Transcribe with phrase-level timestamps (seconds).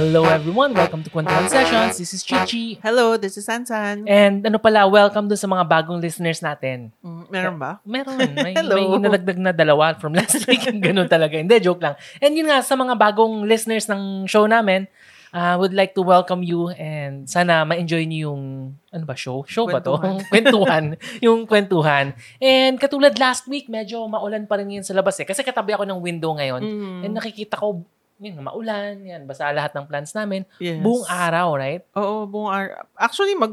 [0.00, 2.00] Hello everyone, welcome to Kwentuhan Sessions.
[2.00, 2.80] This is Chichi.
[2.80, 4.08] Hello, this is Sansan.
[4.08, 6.88] And ano pala, welcome dun sa mga bagong listeners natin.
[7.04, 7.84] Mm, meron ba?
[7.84, 8.16] Meron.
[8.32, 8.96] May, Hello.
[8.96, 10.64] may nadagdag na dalawa from last week.
[10.64, 11.36] Ganun talaga.
[11.36, 12.00] Hindi, joke lang.
[12.16, 14.88] And yun nga, sa mga bagong listeners ng show namin,
[15.36, 19.44] uh, would like to welcome you and sana ma-enjoy niyo yung, ano ba, show?
[19.44, 20.00] Show ba to?
[20.32, 20.96] kwentuhan.
[21.28, 22.16] yung kwentuhan.
[22.40, 25.28] And katulad last week, medyo maulan pa rin yun sa labas eh.
[25.28, 26.64] Kasi katabi ako ng window ngayon.
[26.64, 27.00] Mm.
[27.04, 27.84] And nakikita ko,
[28.20, 30.44] yun, maulan, yan, basta lahat ng plants namin.
[30.60, 30.84] Yes.
[30.84, 31.82] Buong araw, right?
[31.96, 32.84] Oo, buong araw.
[32.92, 33.52] Actually, mag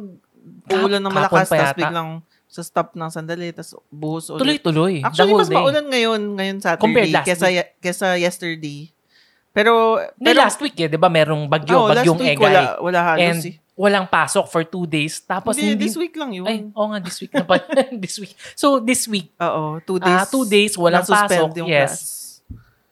[0.67, 2.09] uulan ng malakas, tapos biglang
[2.47, 4.43] sa stop ng sandali, tapos buhos ulit.
[4.43, 5.03] Tuloy-tuloy.
[5.03, 5.55] Actually, mas day.
[5.55, 8.91] maulan ngayon, ngayon Saturday, Compared last kesa, ye- kesa yesterday.
[9.55, 12.45] Pero, pero, last week eh, di ba merong bagyo, oh, bagyong week, egay.
[12.45, 13.53] wala, wala halos and eh.
[13.73, 15.17] walang pasok for two days.
[15.17, 16.45] Tapos Hindi, hindi, this week lang yun.
[16.45, 17.57] Ay, oo nga, this week na pa.
[18.03, 18.37] this week.
[18.53, 20.13] So, this week, Oo, two days.
[20.13, 21.57] ah two days, walang pasok.
[21.57, 21.89] yung Yes.
[21.89, 22.26] class.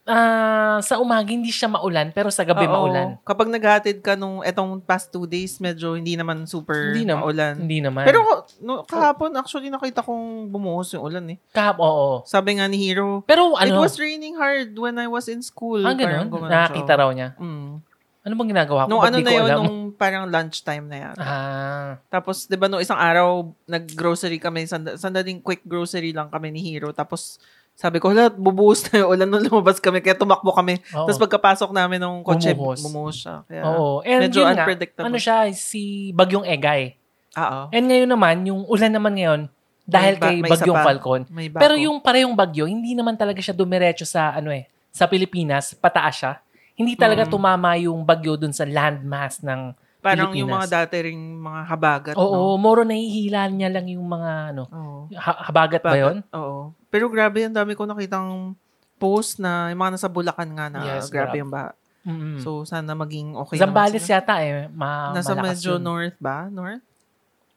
[0.06, 2.72] Ah sa umaga, hindi siya maulan, pero sa gabi Oo.
[2.72, 3.18] maulan.
[3.20, 7.20] Kapag naghatid ka nung etong past two days, medyo hindi naman super Hindi naman.
[7.22, 7.54] maulan.
[7.58, 8.04] Hindi naman.
[8.06, 8.20] Pero
[8.60, 11.38] no, kahapon, actually, nakita kong bumuhos yung ulan eh.
[11.50, 12.22] Kahap, oo.
[12.22, 15.82] Sabi nga ni Hero, Pero It ano, was raining hard when I was in school.
[15.82, 17.34] ah, ganun, nakakita raw niya.
[17.36, 17.82] Mm.
[18.26, 18.90] Ano bang ginagawa ko?
[18.90, 19.58] Nung Ba't ano na yun, alam?
[19.62, 21.22] nung parang lunchtime na yata.
[21.22, 26.50] Ah, Tapos, di ba, nung isang araw, nag-grocery kami, sand- sandaling quick grocery lang kami
[26.50, 26.90] ni Hero.
[26.90, 27.38] Tapos,
[27.76, 30.80] sabi ko, hala, bubuhos na yung ulan nung lumabas kami, kaya tumakbo kami.
[30.90, 31.04] oo.
[31.04, 32.80] Tapos pagkapasok namin ng kotse, Bumuhos.
[32.80, 33.44] bumuhos siya.
[33.44, 34.00] Kaya, Oo.
[34.00, 35.04] And medyo yun nga, unpredictable.
[35.04, 36.96] ano siya, si Bagyong Egay.
[37.36, 37.60] Oo.
[37.68, 39.40] And ngayon naman, yung ulan naman ngayon,
[39.84, 40.84] dahil May ba- kay may Bagyong pa.
[40.84, 41.20] Falcon.
[41.54, 46.14] Pero yung parehong bagyo, hindi naman talaga siya dumiretso sa ano eh, sa Pilipinas, pataas
[46.16, 46.32] siya.
[46.74, 47.30] Hindi talaga Mm.
[47.30, 52.54] tumama yung bagyo dun sa landmass ng Parang yung mga dati ring mga habagat, Oo,
[52.54, 52.56] no?
[52.56, 54.98] moro nahihila niya lang yung mga ano, Oo.
[55.12, 56.00] ha- habagat ba Bagat.
[56.00, 56.16] yun?
[56.32, 56.70] Oo.
[56.86, 58.54] Pero grabe, ang dami ko nakitang
[58.96, 61.40] post na yung mga nasa Bulacan nga na Yes, grabe grabe.
[61.40, 61.70] yung baha.
[62.06, 62.38] Mm.
[62.38, 65.82] So, sana maging okay Zambales yata eh, ma Nasa medyo yun.
[65.82, 66.46] north ba?
[66.46, 66.86] North?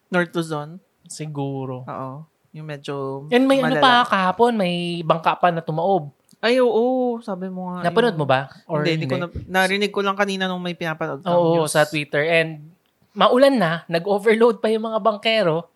[0.10, 0.82] North Luzon?
[1.06, 1.86] Siguro.
[1.86, 2.26] Oo.
[2.50, 4.10] Yung medyo And may ano pa malala.
[4.10, 6.10] kahapon, may bangka pa na tumaob.
[6.40, 7.20] Ay, oo.
[7.20, 7.84] Sabi mo nga.
[7.84, 8.48] Napanood mo ba?
[8.64, 11.76] Or hindi, hindi ko na, narinig ko lang kanina nung may pinapanood Oo, news.
[11.76, 12.24] sa Twitter.
[12.24, 12.72] And
[13.12, 15.68] maulan na, nag-overload pa yung mga bangkero.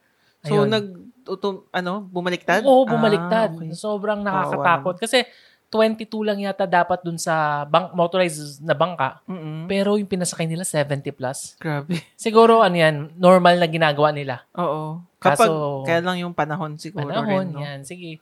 [0.44, 0.72] So, Ayun.
[0.72, 0.86] nag,
[1.28, 2.64] utum, ano, bumaliktad?
[2.64, 3.52] Oo, bumaliktad.
[3.52, 3.76] Ah, okay.
[3.76, 5.00] Sobrang nakakatakot.
[5.00, 5.28] Kasi
[5.68, 9.26] 22 lang yata dapat dun sa bank, motorized na bangka.
[9.26, 9.66] Mm-mm.
[9.66, 11.58] Pero yung pinasakay nila 70 plus.
[11.58, 11.98] Grabe.
[12.16, 14.46] Siguro ano yan, normal na ginagawa nila.
[14.54, 15.02] Oo.
[15.18, 17.60] Kapag, Kaso- kaya lang yung panahon siguro Panahon, rin, no?
[17.60, 17.80] yan.
[17.82, 18.22] Sige,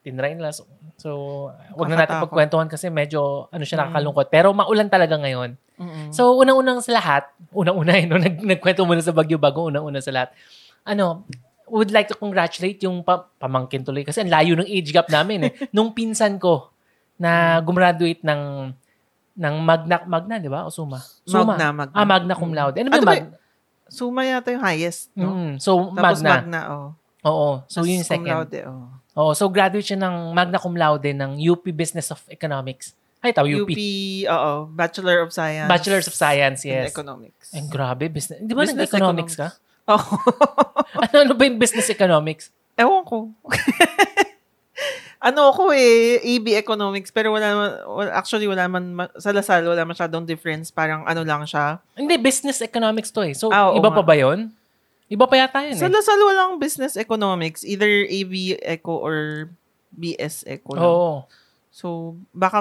[0.00, 0.50] tinry nila.
[0.50, 0.64] So,
[0.96, 1.08] so
[1.74, 3.82] wag na natin pagkwentuhan kasi medyo ano siya Mm.
[3.86, 4.26] nakakalungkot.
[4.28, 5.54] Pero maulan talaga ngayon.
[5.78, 6.10] Mm-mm.
[6.10, 10.10] So, unang-unang sa lahat, unang-una, eh, no, nag, nagkwento muna sa Bagyo Bago, unang-una sa
[10.10, 10.34] lahat.
[10.82, 11.22] Ano,
[11.68, 15.46] would like to congratulate yung pa, pamangkin tuloy kasi ang layo ng age gap namin
[15.46, 15.52] eh.
[15.76, 16.72] Nung pinsan ko
[17.14, 18.72] na gumraduate ng
[19.38, 20.66] ng Magna, Magna, di ba?
[20.66, 20.98] O Suma?
[21.22, 21.54] Suma.
[21.54, 21.94] Magna, Magna.
[21.94, 22.82] Ah, Magna cum laude.
[22.82, 23.24] Ano ba Ano Mag?
[23.86, 25.30] Suma yata yung highest, no?
[25.30, 26.30] Mm, so, Tapos Magna.
[26.42, 26.88] Magna, oh.
[27.22, 27.50] Oo.
[27.70, 28.26] So, Tapos yun yung second.
[28.26, 28.90] laude, oh.
[29.18, 29.34] Oo.
[29.34, 32.94] So, graduate siya ng Magna cum laude ng UP Business of Economics.
[33.18, 33.66] Ay, tao, UP.
[33.66, 33.74] UP,
[34.30, 34.52] oo.
[34.70, 35.66] Bachelor of Science.
[35.66, 36.94] Bachelors of Science, in yes.
[36.94, 37.50] Economics.
[37.50, 38.06] Ay, grabe.
[38.06, 38.38] Business.
[38.38, 39.48] Di ba Business nag-economics ka?
[39.90, 39.98] Oh.
[41.02, 42.54] ano, ano ba yung business economics?
[42.78, 43.34] Ewan ko.
[45.18, 49.66] ano ako eh, AB Economics, pero wala naman, wala- actually wala man, ma- sa Lasal,
[49.66, 50.70] wala masyadong difference.
[50.70, 51.82] Parang ano lang siya.
[51.98, 53.34] Hindi, business economics to eh.
[53.34, 54.06] So, Ah, oo iba pa nga.
[54.06, 54.54] ba yun?
[55.08, 55.90] Iba pa yata yun Sa eh.
[55.90, 59.48] Lasal walang business economics, either AB Eco or
[59.90, 60.76] BS Eco.
[60.76, 61.12] Oo.
[61.70, 62.60] So, baka,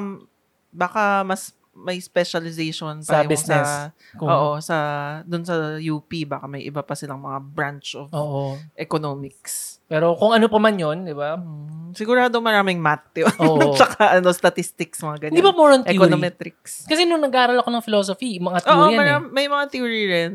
[0.72, 3.62] baka mas may specialization Sa business.
[3.62, 4.78] sa, Kung- oo, sa,
[5.22, 8.58] dun sa UP, baka may iba pa silang mga branch of Oo.
[8.74, 9.78] economics.
[9.85, 11.38] Pero kung ano pa man yun, di ba?
[11.38, 13.29] Hmm, sigurado maraming math yun.
[13.38, 13.72] Oo.
[13.78, 15.38] Tsaka ano, statistics, mga ganyan.
[15.38, 16.02] Hindi ba more on theory?
[16.02, 16.90] Econometrics.
[16.90, 18.97] Kasi nung nag-aaral ako ng philosophy, mga Oo, theory yan eh.
[18.97, 20.34] maram- may mga theory rin.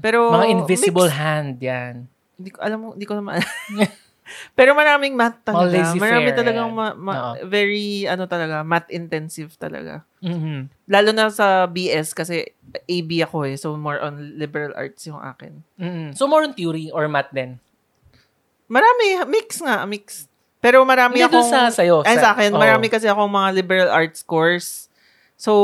[0.00, 1.94] Pero, Mga invisible mix- hand yan.
[2.34, 3.38] Hindi ko, alam mo, hindi ko naman.
[4.58, 5.96] Pero maraming math talaga.
[5.96, 7.48] Marami talagang ma- ma- Oo.
[7.48, 10.04] very, ano talaga, math intensive talaga.
[10.20, 10.68] Mhm.
[10.84, 12.44] Lalo na sa BS kasi
[12.84, 13.56] AB ako eh.
[13.56, 15.64] So, more on liberal arts yung akin.
[15.80, 16.12] Mhm.
[16.12, 17.56] So, more on theory or math din?
[18.68, 20.28] Marami, mix nga, mix.
[20.60, 21.48] Pero marami Hindi akong...
[21.48, 22.04] sa sa'yo.
[22.04, 22.60] Ay, sa akin, oo.
[22.60, 24.87] marami kasi akong mga liberal arts course.
[25.38, 25.54] So,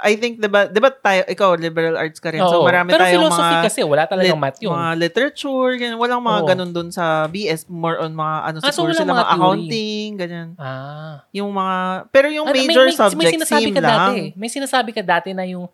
[0.00, 2.40] I think, diba, diba tayo, ikaw, liberal arts ka rin.
[2.40, 2.48] Oo.
[2.48, 3.66] So, marami Pero tayong philosophy mga...
[3.68, 4.72] kasi, wala talagang lit- math yun.
[4.72, 5.98] Mga literature, ganyan.
[6.00, 6.48] Walang mga Oo.
[6.48, 7.68] ganun dun sa BS.
[7.68, 10.48] More on mga, ano, Ah, so siguro walang sila mga mga accounting, ganyan.
[10.56, 11.20] Ah.
[11.30, 11.76] Yung mga,
[12.08, 13.92] pero yung Ano, major may, may, subject, may sinasabi ka lang.
[13.92, 14.20] dati.
[14.32, 15.68] May sinasabi ka dati na yung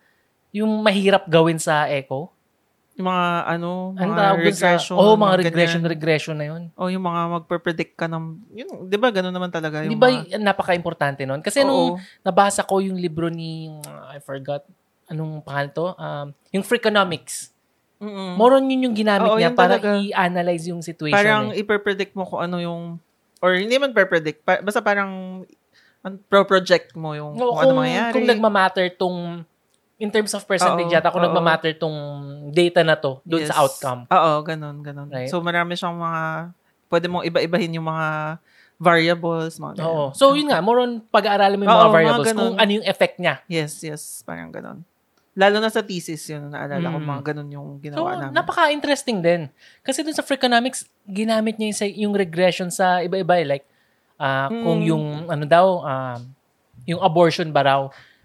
[0.51, 2.31] yung mahirap gawin sa eco.
[2.97, 4.73] Yung mga, ano, Ano mga dun sa...
[4.73, 4.95] regression.
[4.97, 5.45] Oo, mga ganyan.
[5.45, 6.61] regression, regression na yun.
[6.73, 8.23] O yung mga magpe-predict ka ng,
[8.57, 9.85] yun, di ba, ganun naman talaga.
[9.85, 11.45] Di ba mga, napaka-importante nun?
[11.45, 11.69] Kasi Oo.
[11.69, 11.85] nung
[12.25, 13.69] nabasa ko yung libro ni,
[14.09, 14.65] I forgot,
[15.07, 15.87] anong pangalan to?
[15.93, 17.53] Um, yung Freakonomics.
[18.01, 18.33] Mm-mm.
[18.33, 20.01] More on yun yung ginamit Oo, niya yun para talaga.
[20.01, 21.17] i-analyze yung situation.
[21.17, 21.61] parang eh.
[21.61, 22.81] iper-predict mo kung ano yung
[23.41, 25.41] or hindi man per-predict, pa- basta parang
[26.01, 28.13] an- pro-project mo yung Oo, kung, ano kung, mangyayari.
[28.13, 29.45] kung nagmamatter tong
[29.97, 31.97] in terms of percentage yata kung nagmamatter tong
[32.49, 33.49] data na to doon Yes.
[33.49, 34.05] sa outcome.
[34.07, 35.09] Oo, ganun, ganun.
[35.09, 35.25] Right?
[35.27, 36.53] So, marami siyang mga,
[36.87, 38.37] pwede mong iba-ibahin yung mga
[38.77, 39.89] variables, mga ganun.
[39.89, 40.05] Oo.
[40.13, 42.37] So yun nga, more on pag-aaralan mo yung Oo, mga mga variables ganun.
[42.39, 43.35] kung ano yung effect niya.
[43.49, 44.85] Yes, yes, parang ganun.
[45.33, 47.05] Lalo na sa thesis, yun, naalala ko, Mm.
[47.07, 48.33] mga ganun yung So, ginawa namin.
[48.33, 49.41] napaka-interesting din.
[49.81, 53.37] Kasi dun sa Freakonomics, ginamit niya yung, sa- yung regression sa iba-iba.
[53.37, 53.45] eh.
[53.47, 53.65] Like,
[54.15, 54.61] ah, Mm.
[54.61, 56.19] kung yung, ano daw, um,
[56.85, 57.81] yung abortion ba raw,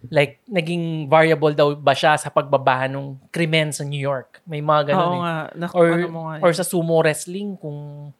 [0.09, 4.43] like, naging variable daw ba siya sa pagbabahan ng krimen sa New York.
[4.43, 5.21] May mga ganun Oo eh.
[5.21, 5.35] nga.
[5.55, 6.43] Na, Or, ano mo nga, eh.
[6.43, 8.11] or sa sumo wrestling, kung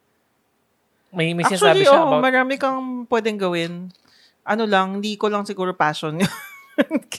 [1.09, 2.23] may, may sinasabi Actually, siya oo, about...
[2.23, 3.73] marami kang pwedeng gawin.
[4.43, 6.17] Ano lang, hindi ko lang siguro passion.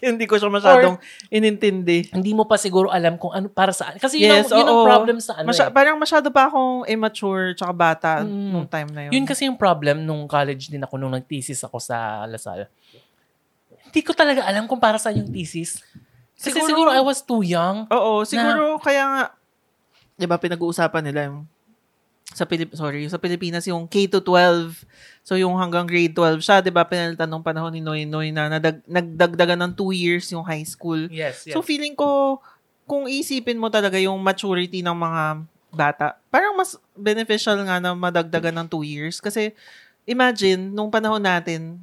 [0.02, 0.98] Hindi ko siya masyadong
[1.30, 2.10] inintindi.
[2.10, 4.02] hindi mo pa siguro alam kung ano para saan.
[4.02, 4.84] Kasi yun, Yes, ang, yun ang oo.
[4.84, 5.72] problem sa ano Masya- eh.
[5.72, 8.50] Parang masyado pa akong immature tsaka bata Mm.
[8.50, 9.12] nung time na yun.
[9.14, 12.66] Yun kasi yung problem nung college din ako nung nag-thesis ako sa Lasal.
[13.88, 15.80] Hindi ko talaga alam kung para saan yung thesis.
[16.34, 17.86] Kasi siguro, Siguro- I was too young.
[17.88, 19.22] Oo, siguro kaya nga,
[20.14, 21.46] di ba pinag-uusapan nila yung
[22.34, 24.82] sa Pilip sorry, sa Pilipinas yung K to 12.
[25.22, 26.82] So yung hanggang grade 12 siya, 'di ba?
[26.82, 31.06] Pinalitan nung panahon ni Noy Noy na nadag, nagdagdagan ng 2 years yung high school.
[31.12, 31.54] Yes, yes.
[31.54, 32.40] So feeling ko
[32.84, 35.22] kung isipin mo talaga yung maturity ng mga
[35.70, 39.54] bata, parang mas beneficial nga na madagdagan ng 2 years kasi
[40.04, 41.78] imagine nung panahon natin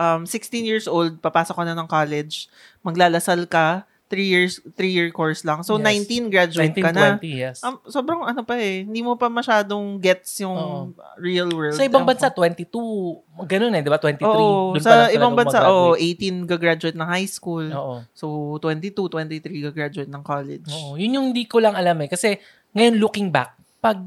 [0.00, 2.48] um 16 years old, papasok ka na ng college,
[2.80, 5.62] maglalasal ka, 3 years 3 year course lang.
[5.62, 6.08] So Yes.
[6.10, 7.14] 19 graduate ka na.
[7.20, 7.62] 1920, yes.
[7.62, 10.96] Um, sobrang ano pa eh, hindi mo pa masyadong gets yung Oo.
[11.20, 11.78] real world.
[11.78, 12.42] sa ibang bansa, ko.
[12.42, 14.02] 22, ganun eh, di ba?
[14.02, 14.26] 23.
[14.26, 16.26] Oo, Doon pa sa ibang bansa, oh, gumagraduate.
[16.42, 17.66] 18 gagraduate ng high school.
[17.70, 17.94] Oo.
[18.10, 20.66] So, 22, 23 gagraduate ng college.
[20.74, 20.98] Oo.
[20.98, 22.10] Yun yung hindi ko lang alam eh.
[22.10, 22.34] Kasi
[22.74, 24.02] ngayon looking back, pag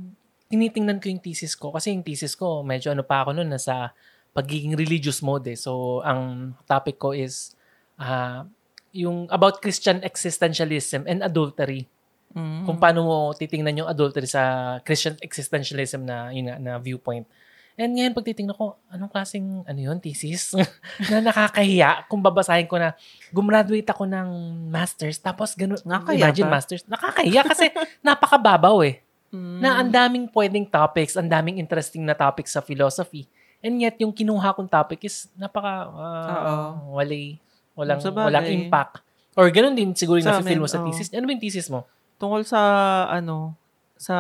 [0.52, 3.96] tinitingnan ko yung thesis ko, kasi yung thesis ko, medyo ano pa ako noon, nasa
[4.34, 5.58] pagiging religious mode eh.
[5.58, 7.54] So, ang topic ko is
[7.96, 8.50] ah
[8.94, 11.90] yung about Christian existentialism and adultery.
[12.34, 12.66] Mm.
[12.66, 17.26] Kung paano mo titingnan yung adultery sa Christian existentialism na, yun nga, na viewpoint.
[17.74, 20.54] And ngayon, pag titingnan ko, anong klaseng, ano yun, thesis?
[21.10, 22.94] na nakakahiya kung babasahin ko na
[23.34, 24.30] gumraduate ako ng
[24.70, 26.54] master's, tapos ganun, Nakakahiya imagine ba?
[26.58, 26.86] master's.
[26.86, 27.74] Nakakahiya kasi
[28.06, 29.02] napakababaw eh.
[29.34, 29.58] Mm.
[29.58, 33.26] Na ang daming pwedeng topics, ang daming interesting na topics sa philosophy.
[33.64, 37.40] And yet, yung kinuha kong topic is napaka, uh, walay,
[37.80, 38.28] walang, Sa bagay.
[38.28, 39.00] walang impact.
[39.40, 40.92] Or ganun din siguro yung Sa nafe-feel mo sa oo.
[40.92, 41.08] thesis.
[41.16, 41.88] Ano ba yung thesis mo?
[42.20, 42.60] Tungkol sa,
[43.08, 43.56] ano,
[43.96, 44.16] sa,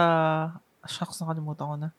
[0.88, 1.90] shucks, nakalimutan ko na.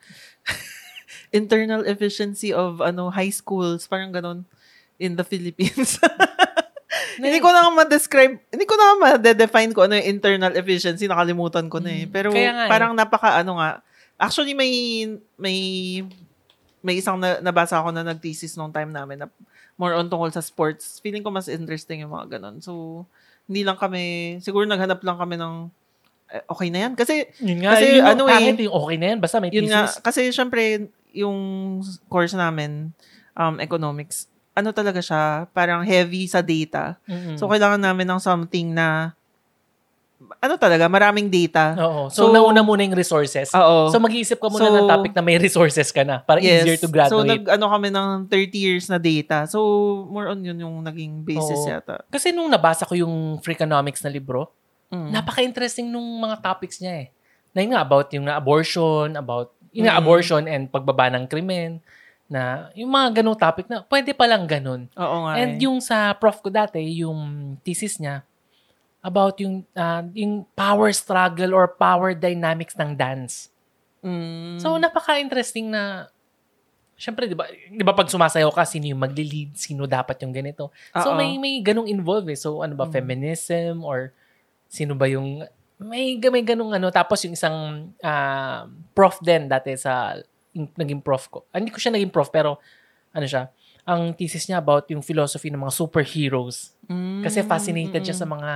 [1.36, 4.48] Internal efficiency of, ano, high schools, parang ganun,
[4.96, 6.00] in the Philippines.
[7.20, 11.06] hindi ko na nga ma-describe, hindi ko na nga ma-define ko ano yung internal efficiency,
[11.06, 12.04] nakalimutan ko na eh.
[12.06, 12.70] Mm, Pero kaya nga eh.
[12.70, 13.84] parang napaka, ano nga,
[14.18, 14.72] actually may,
[15.38, 15.58] may,
[16.84, 19.26] may isang na, nabasa ako na nag-thesis nung time namin na
[19.80, 21.00] more on tungkol sa sports.
[21.00, 22.60] Feeling ko mas interesting yung mga ganun.
[22.60, 23.02] So,
[23.48, 25.54] hindi lang kami, siguro naghanap lang kami ng,
[26.28, 26.92] eh, okay na yan.
[26.92, 29.88] Kasi, Yun nga, Kasi yun, ano eh, yung okay na yan, basta may yun nga,
[29.88, 30.04] thesis.
[30.04, 31.38] kasi syempre, yung
[32.12, 32.92] course namin,
[33.32, 37.00] um, economics, ano talaga siya, parang heavy sa data.
[37.08, 37.40] Mm-mm.
[37.40, 39.16] So, kailangan namin ng something na,
[40.38, 41.74] ano talaga, maraming data.
[41.78, 42.02] Oo.
[42.08, 43.52] So, So, nauna muna yung resources.
[43.52, 43.88] Oo.
[43.88, 46.86] So, mag-iisip ka muna So, ng topic na may resources ka na para easier to
[46.86, 47.26] So, graduate.
[47.26, 49.44] nag, ano kami ng 30 years na data.
[49.44, 49.58] So,
[50.06, 51.70] more on yun yung naging basis Oo.
[51.70, 52.04] yata.
[52.08, 54.48] Kasi nung nabasa ko yung Freakonomics na libro,
[54.88, 55.10] Mm.
[55.10, 57.08] napaka-interesting nung mga topics niya eh.
[57.50, 59.98] Na yun nga, about yung nga abortion, about yung Mm.
[59.98, 61.82] abortion and pagbaba ng krimen,
[62.24, 64.88] na yung mga ganong topic na pwede palang ganun.
[64.96, 65.68] Oo nga And eh.
[65.68, 67.20] yung sa prof ko dati, yung
[67.60, 68.24] thesis niya,
[69.04, 73.52] about yung, ah, yung power struggle or power dynamics ng dance.
[74.00, 74.56] Mm.
[74.56, 76.08] So, napaka-interesting na,
[76.96, 80.72] syempre, di ba, di ba pag sumasayaw ka, sino yung magli-lead, sino dapat yung ganito.
[80.96, 81.20] So, Oo.
[81.20, 82.38] may, may ganong involved eh.
[82.40, 82.92] So, ano ba, Mm.
[82.96, 84.16] feminism or
[84.72, 85.44] sino ba yung,
[85.76, 86.88] may, may ganong ano.
[86.88, 88.64] Tapos yung isang ah,
[88.96, 90.16] prof din dati sa,
[90.56, 91.44] yung, naging prof ko.
[91.52, 92.56] Ah, hindi ko siya naging prof, pero
[93.12, 93.52] ano siya,
[93.84, 96.72] ang thesis niya about yung philosophy ng mga superheroes.
[96.88, 98.50] Mm, Kasi fascinated siya sa mga,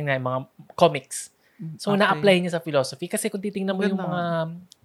[0.00, 0.40] yun nga, yung mga
[0.74, 1.32] comics.
[1.76, 2.00] So, Okay.
[2.00, 3.04] na-apply niya sa philosophy.
[3.04, 4.08] Kasi kung titingnan mo yung Ganda.
[4.08, 4.22] mga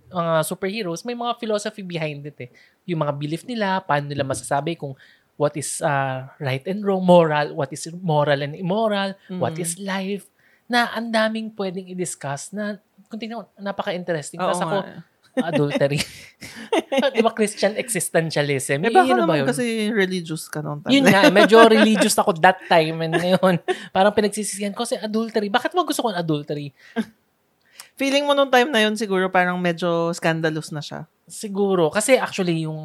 [0.05, 2.49] mga superheroes, may mga philosophy behind it eh.
[2.85, 4.93] Yung mga belief nila, paano nila masasabi kung
[5.35, 9.63] what is uh, right and wrong, moral, what is moral and immoral, what Mm.
[9.65, 10.29] is life,
[10.65, 14.39] na ang daming pwedeng i-discuss na kung tingnan mo, napaka-interesting.
[14.39, 15.03] Tapos ako, nga.
[15.39, 15.99] Adultery.
[17.15, 18.79] Di ba Christian existentialism?
[18.83, 19.47] Eh, baka ba naman yun?
[19.47, 20.91] kasi religious ka noon time.
[20.95, 23.59] Yun nga, medyo religious ako that time and ngayon,
[23.95, 25.51] parang pinagsisisihan ko kasi adultery.
[25.51, 26.71] Bakit mo gusto ko adultery?
[27.95, 31.07] Feeling mo noong time na yun, siguro parang medyo scandalous na siya.
[31.25, 31.87] Siguro.
[31.91, 32.77] Kasi actually, yung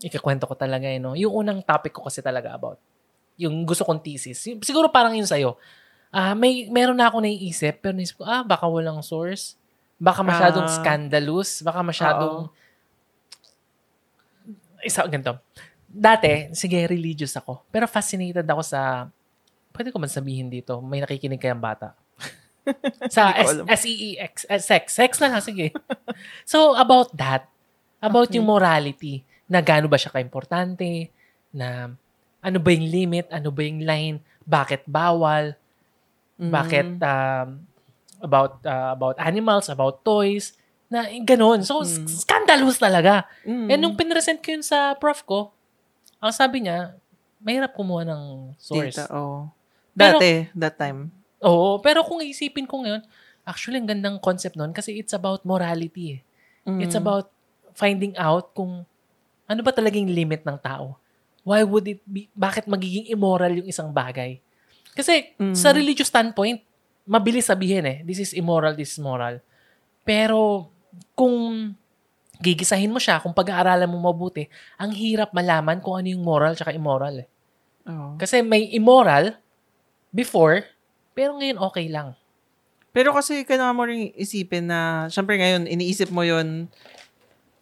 [0.00, 1.16] ikikwento ko talaga, eh, no?
[1.16, 2.76] yung unang topic ko kasi talaga about
[3.40, 4.36] yung gusto kong thesis.
[4.60, 5.56] Siguro parang yun sa'yo.
[6.12, 9.56] Ah, may meron na ako naiisip, pero naisip ko, ah, baka walang source.
[10.00, 10.72] Baka masyadong Ah.
[10.72, 11.60] scandalous.
[11.60, 12.48] Baka masyadong...
[14.80, 15.36] Isa, ganito.
[15.84, 17.68] Dati, sige, religious ako.
[17.68, 19.12] Pero fascinated ako sa...
[19.70, 21.92] Pwede ko man sabihin dito, may nakikinig kayang bata.
[23.14, 23.30] sa.
[23.68, 24.48] S-E-E-X.
[24.48, 24.96] eh, sex.
[24.96, 25.70] Sex na lang, sige.
[26.42, 27.46] so, about that,
[28.00, 28.40] about Okay.
[28.40, 31.10] yung morality, na gaano ba siya kaimportante,
[31.50, 31.90] na
[32.40, 35.54] ano ba yung limit, ano ba yung line, bakit bawal,
[36.40, 36.48] Mm.
[36.48, 37.60] bakit um,
[38.20, 40.54] about uh, about animals, about toys,
[40.86, 41.62] na ganun.
[41.62, 42.06] So, Mm.
[42.06, 43.24] scandalous talaga.
[43.42, 43.68] Mm.
[43.68, 45.50] And nung pinresent ko yun sa prof ko,
[46.18, 46.94] ang sabi niya,
[47.38, 48.22] mahirap kumuha ng
[48.56, 48.98] source.
[48.98, 49.48] Data, oh.
[49.92, 51.08] Pero- Dati, that time.
[51.40, 53.00] Oo, pero kung isipin ko ngayon,
[53.42, 56.16] actually, ang gandang concept nun kasi it's about morality.
[56.16, 56.20] eh.
[56.68, 56.84] Mm.
[56.84, 57.32] It's about
[57.72, 58.84] finding out kung
[59.46, 61.00] ano ba talagang limit ng tao.
[61.40, 64.36] Why would it be, bakit magiging immoral yung isang bagay?
[64.92, 65.56] Kasi Mm.
[65.56, 66.60] sa religious standpoint,
[67.10, 69.42] mabilis sabihin eh, this is immoral, this is moral.
[70.06, 70.70] Pero
[71.18, 71.74] kung
[72.38, 74.46] gigisahin mo siya, kung pag-aaralan mo mabuti,
[74.78, 77.28] ang hirap malaman kung ano yung moral tsaka immoral eh.
[77.90, 78.14] Oo.
[78.16, 79.34] Kasi may immoral
[80.14, 80.62] before,
[81.12, 82.14] pero ngayon okay lang.
[82.94, 86.66] Pero kasi kailangan mo rin isipin na, syempre ngayon, iniisip mo yun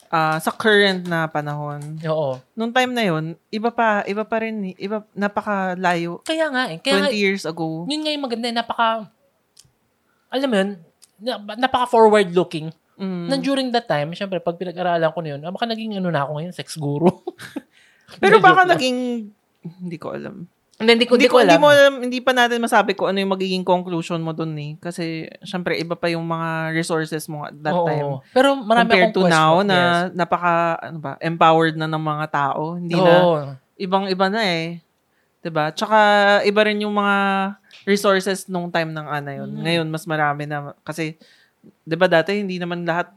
[0.08, 2.00] ah, sa current na panahon.
[2.04, 2.40] Oo.
[2.56, 6.24] Nung time na yun, iba pa, iba pa rin, iba, napakalayo.
[6.24, 6.80] Kaya nga eh.
[6.80, 7.84] Kaya 20 nga, years ago.
[7.84, 9.12] yun nga yung maganda, eh, napaka,
[10.28, 10.70] alam mo yun,
[11.18, 12.70] na- napaka forward looking.
[12.98, 13.26] Mm.
[13.30, 16.26] Nang during that time, syempre, pag pinag-aralan ko na yun, ah, baka naging ano na
[16.26, 17.10] ako ngayon, sex guru.
[18.22, 18.74] Pero baka lang.
[18.74, 18.98] naging,
[19.78, 20.46] hindi ko alam.
[20.78, 21.60] Hindi, hindi ko, Hindi, hindi ko, ko hindi alam.
[21.60, 24.78] mo alam, hindi pa natin masabi kung ano yung magiging conclusion mo dun eh.
[24.78, 27.82] Kasi, syempre, iba pa yung mga resources mo at that Oo.
[27.82, 28.08] time.
[28.30, 29.66] Pero marami Compared akong to now, question.
[29.66, 30.14] na Yes.
[30.14, 32.62] napaka, ano ba, empowered na ng mga tao.
[32.74, 33.38] Hindi na, Oo.
[33.74, 34.66] ibang-iba na eh.
[35.38, 35.70] 'Di ba?
[35.70, 35.98] Tsaka
[36.42, 37.16] iba rin yung mga
[37.88, 39.50] resources nung time ng ana yun.
[39.56, 39.60] Mm.
[39.64, 41.16] Ngayon mas marami na kasi
[41.88, 43.16] 'di ba dati hindi naman lahat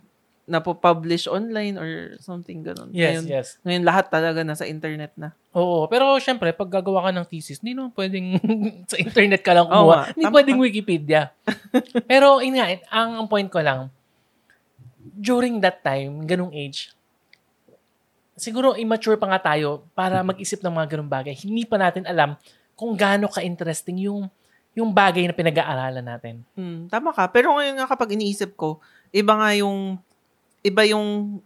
[0.52, 2.92] napo-publish online or something ganun.
[2.92, 3.48] Yes, ngayon, yes.
[3.64, 5.32] ngayon lahat talaga nasa internet na.
[5.56, 5.88] Oo.
[5.88, 8.36] Pero syempre, pag gagawa ka ng thesis, hindi naman pwedeng
[8.92, 9.96] sa internet ka lang Oo kumuha.
[9.96, 11.22] nga, hindi tama pwedeng Wikipedia.
[12.12, 13.88] Pero, yun nga, ang, ang point ko lang,
[15.16, 16.92] during that time, ganung age,
[18.36, 21.38] siguro immature pa nga tayo para mag-isip ng mga ganung bagay.
[21.38, 22.36] Hindi pa natin alam
[22.74, 24.28] kung gaano ka-interesting yung
[24.72, 26.36] yung bagay na pinag-aaralan natin.
[26.56, 27.28] Hmm, tama ka.
[27.28, 28.80] Pero ngayon nga kapag iniisip ko,
[29.12, 30.00] iba nga yung
[30.64, 31.40] iba yung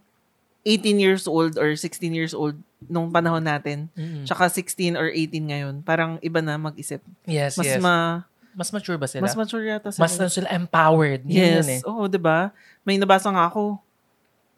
[0.66, 2.58] 18 years old or 16 years old
[2.90, 3.86] nung panahon natin.
[3.94, 4.26] Mm.
[4.26, 5.74] Tsaka 16 or 18 ngayon.
[5.86, 7.00] Parang iba na mag-isip.
[7.22, 7.82] Yes, Mas yes.
[7.82, 9.20] ma mas mature ba sila?
[9.20, 10.08] mas mature yata sila.
[10.08, 11.22] Mas na sila empowered.
[11.28, 11.60] Yes.
[11.60, 11.80] yun eh.
[11.84, 12.50] Oo, 'di ba?
[12.88, 13.76] May nabasa nga ako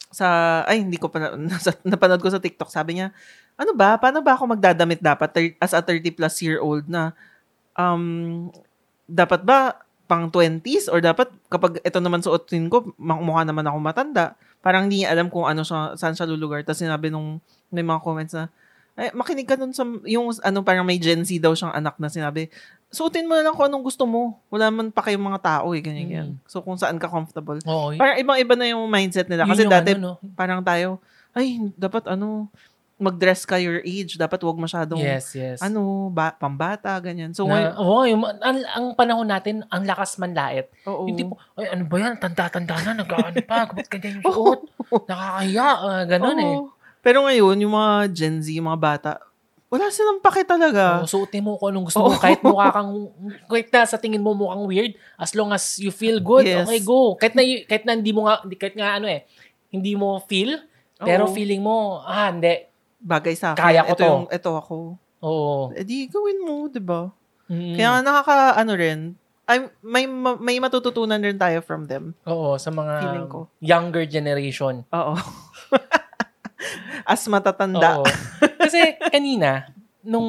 [0.09, 2.71] sa ay hindi ko pa na- nasa, napanood ko sa TikTok.
[2.71, 3.11] Sabi niya,
[3.59, 3.99] "Ano ba?
[3.99, 7.11] Paano ba ako magdadamit dapat as a 30 plus year old na
[7.79, 8.51] um
[9.07, 14.33] dapat ba pang 20s or dapat kapag ito naman suotin ko, mukha naman ako matanda.
[14.59, 16.65] Parang hindi niya alam kung ano siya, saan siya lulugar.
[16.65, 18.49] Tapos sinabi nung may mga comments na,
[18.97, 22.09] eh, makinig ka dun sa, yung ano, parang may Gen Z daw siyang anak na
[22.09, 22.49] sinabi,
[22.89, 24.41] suotin mo na lang kung anong gusto mo.
[24.49, 26.11] Wala man pa kayong mga tao eh, ganyan, Mm.
[26.11, 26.31] ganyan.
[26.49, 27.61] So, kung saan ka comfortable.
[27.63, 27.93] Oo.
[27.93, 29.45] y- Parang ibang-iba na yung mindset nila.
[29.45, 30.33] Kasi dati, ano, no?
[30.35, 30.99] parang tayo,
[31.31, 32.49] ay, dapat ano,
[32.99, 34.19] mag-dress ka your age.
[34.19, 35.59] Dapat wag masyadong, Yes, yes.
[35.59, 37.31] ano, ba, pambata, ganyan.
[37.31, 40.67] So, na, ngayon, oo, yung, ang, ang panahon natin, ang lakas manlait.
[40.83, 41.07] oo.
[41.07, 42.19] Yung tipo, ay ano ba yan?
[42.19, 44.61] Tanda-tanda na, nag-ano pa, ba't ganyan yung suot?
[45.07, 46.57] Nakakahiya, ah, ganun eh.
[46.59, 46.75] Oo.
[46.99, 49.13] Pero ngayon, yung mga Gen Z, mga bata,
[49.69, 50.99] wala silang pake talaga.
[50.99, 52.17] Oh, suotin mo kung anong gusto mo.
[52.17, 53.13] Kahit mukha kang,
[53.47, 56.65] kahit na sa tingin mo mukhang weird, as long as you feel good, Yes.
[56.65, 57.15] okay, go.
[57.15, 59.29] Kahit na, y- kahit na hindi mo nga, kahit nga ano eh,
[59.69, 60.57] hindi mo feel,
[60.99, 61.33] pero Oo.
[61.33, 62.65] feeling mo, ah, hindi.
[62.99, 63.63] Bagay sa akin.
[63.63, 64.07] Kaya ko ito to.
[64.07, 64.77] Yung, ito ako.
[65.23, 65.71] Oo.
[65.75, 67.11] Eh di, gawin mo, di ba?
[67.49, 67.75] Mm.
[67.75, 68.99] Kaya nga nakaka, ano rin,
[69.49, 72.13] ay, may, ma- may matututunan rin tayo from them.
[72.29, 73.49] Oo, sa mga ko.
[73.59, 74.85] younger generation.
[74.93, 75.15] Oo.
[77.09, 78.03] As matatanda.
[78.03, 78.07] Oo.
[78.61, 79.73] Kasi kanina,
[80.05, 80.29] nung,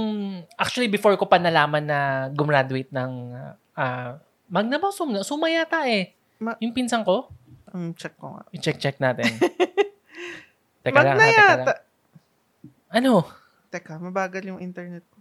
[0.55, 1.99] actually before ko pa nalaman na
[2.31, 3.11] gumraduate ng
[3.75, 4.11] uh,
[4.49, 4.89] Magna ba?
[4.89, 6.15] Sum, suma yata eh.
[6.39, 7.29] Ma- yung pinsan ko,
[7.69, 8.41] Um, check ko nga.
[8.49, 9.29] i-check-check natin.
[10.81, 11.67] teka lang, Magna ha, teka lang.
[12.89, 13.25] Ano?
[13.69, 15.17] Teka, mabagal yung internet ko.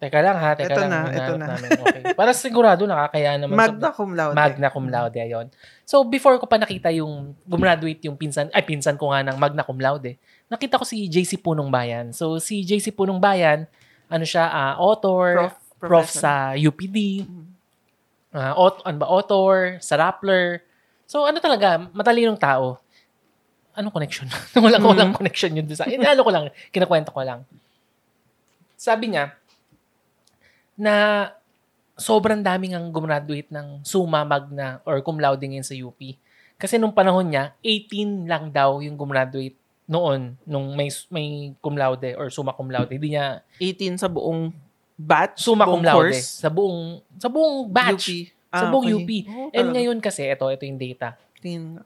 [0.00, 0.92] Teka lang ha, teka Ito lang.
[0.92, 1.46] na, ito na.
[1.52, 1.70] namin.
[1.76, 2.02] Okay.
[2.16, 3.52] Para sigurado nakakaya naman.
[3.52, 4.32] Magna cum laude.
[4.32, 5.46] Magna cum laude, ayun.
[5.84, 9.60] So, before ko pa nakita yung, gumraduate yung pinsan, ay, pinsan ko nga ng magna
[9.60, 10.16] cum laude,
[10.48, 12.16] nakita ko si JC Punong Bayan.
[12.16, 13.68] So, si JC Punong Bayan,
[14.08, 17.44] ano siya, ah, author, Prof, prof, sa UPD, Mm.
[18.32, 20.64] ah, aut- ano ba, author, sa Rappler.
[21.04, 22.80] So, ano talaga, matalinong tao.
[23.72, 24.26] Anong connection?
[24.56, 24.88] walang, Mm.
[24.88, 27.46] walang connection yun sa, eh, ano ko lang, kinakwento ko lang.
[28.74, 29.36] Sabi niya,
[30.74, 31.28] na
[31.94, 36.00] sobrang daming ang gumraduate ng summa magna or cum laude ngayon sa UP.
[36.56, 42.14] Kasi nung panahon niya, 18 lang daw yung gumraduate noon nung may may cum laude
[42.14, 42.88] or summa cum laude.
[42.90, 44.48] Hindi niya 18 sa buong
[44.94, 46.40] batch, summa cum laude course.
[46.40, 48.04] sa buong sa buong batch.
[48.08, 48.32] UP.
[48.50, 48.96] Sa Ah, buong okay.
[48.96, 49.10] UP.
[49.28, 51.14] Oh, And ngayon kasi, ito, ito yung data.
[51.38, 51.78] Tingin.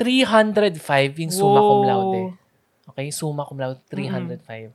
[0.00, 2.20] 305 yung summa cum laude.
[2.88, 4.40] Okay, summa cum laude, Mm-hmm.
[4.40, 4.72] 305.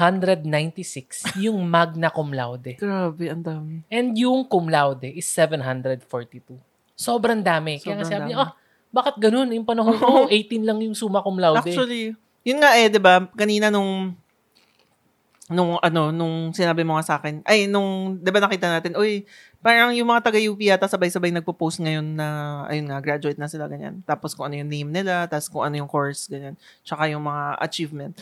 [0.00, 2.74] 1,196 yung magna cum laude.
[2.74, 3.84] Grabe, ang dami.
[3.92, 6.56] And yung cum laude is 742.
[6.96, 7.76] Sobrang dami.
[7.78, 8.50] Kaya nga Sobrang sabi niya, ah,
[8.90, 9.52] bakit ganun?
[9.52, 11.60] Yung panahon ko, 18 lang yung summa cum laude.
[11.62, 13.28] Actually, yun nga eh, 'di ba?
[13.36, 14.16] Kanina nung
[15.50, 19.22] nung ano, nung sinabi mo nga sa akin, ay nung 'di ba nakita natin, uy,
[19.60, 22.28] parang yung mga taga UP yata sabay-sabay nagpo-post ngayon na
[22.68, 24.00] ayun nga, graduate na sila ganyan.
[24.08, 27.60] Tapos kung ano yung name nila, tapos kung ano yung course ganyan, tsaka yung mga
[27.60, 28.16] achievement.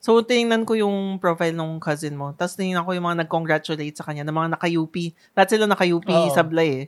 [0.00, 2.32] So, tinignan ko yung profile ng cousin mo.
[2.32, 4.96] Tapos tinignan ko yung mga nag-congratulate sa kanya, ng mga naka-UP.
[5.36, 6.32] Lahat sila naka-UP Oo.
[6.32, 6.84] sablay eh.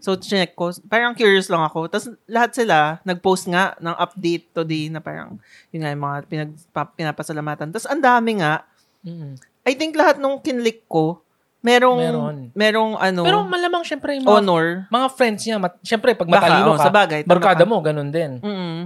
[0.00, 0.72] So, check ko.
[0.88, 1.92] Parang curious lang ako.
[1.92, 5.36] Tapos, lahat sila, nag-post nga ng update today na parang,
[5.68, 7.68] yun nga, yung mga pinag, pa- pinapasalamatan.
[7.68, 8.64] Tapos, ang dami nga.
[9.04, 9.36] Mm.
[9.68, 11.20] I think lahat nung kinlik ko,
[11.58, 12.36] merong, Meron.
[12.54, 14.66] merong ano, Pero malamang syempre yung mga, honor.
[14.88, 17.20] mga friends niya, mat, syempre pag Baka, matalino oh, ka, sa bagay.
[17.26, 17.70] tama barkada ka.
[17.70, 18.38] mo, ganun din.
[18.38, 18.80] Mm.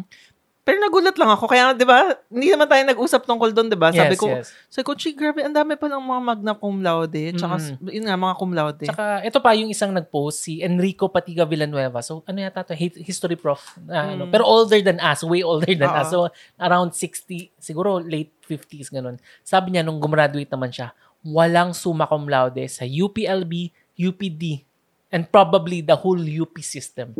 [0.62, 1.50] Pero nagulat lang ako.
[1.50, 3.90] Kaya, di ba, hindi naman tayo nag-usap tungkol doon, di ba?
[3.90, 4.46] Sabi yes, ko, yes.
[4.70, 7.34] sabi ko, "Chi, grabe, ang dami pa ng mga magna cum laude.
[7.34, 7.58] Tsaka,
[7.90, 8.86] yun nga, mga cum laude.
[8.86, 11.98] Tsaka, ito pa yung isang nag-post, si Enrico Patiga Villanueva.
[11.98, 12.78] So, ano yata to?
[12.78, 13.58] Hi- History prof.
[13.82, 14.30] na ano.
[14.30, 14.38] Mm.
[14.38, 15.26] Pero older than us.
[15.26, 15.98] Way older than Oo.
[15.98, 16.06] us.
[16.14, 19.18] So, around 60, siguro late 50s, ganun.
[19.42, 24.66] Sabi niya, nung gumraduate naman siya, walang summa cum laude sa UPLB, UPD,
[25.08, 27.14] and probably the whole UP system.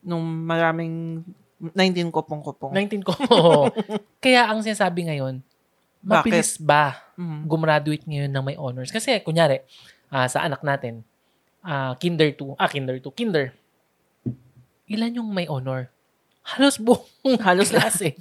[0.00, 1.26] Nung maraming
[1.58, 2.70] 19 kopong-kopong.
[2.70, 3.12] 19 ko.
[3.34, 3.62] Oo.
[4.24, 5.42] Kaya ang sinasabi ngayon,
[6.00, 7.50] mabilis ba Mm.
[7.50, 8.94] gumraduate ngayon ng may honors?
[8.94, 9.58] Kasi, kunyari,
[10.06, 11.02] ah, sa anak natin,
[11.66, 13.50] ah, kinder 2, ah, kinder 2, kinder,
[14.86, 15.90] ilan yung may honor?
[16.46, 18.14] Halos buong halos klase.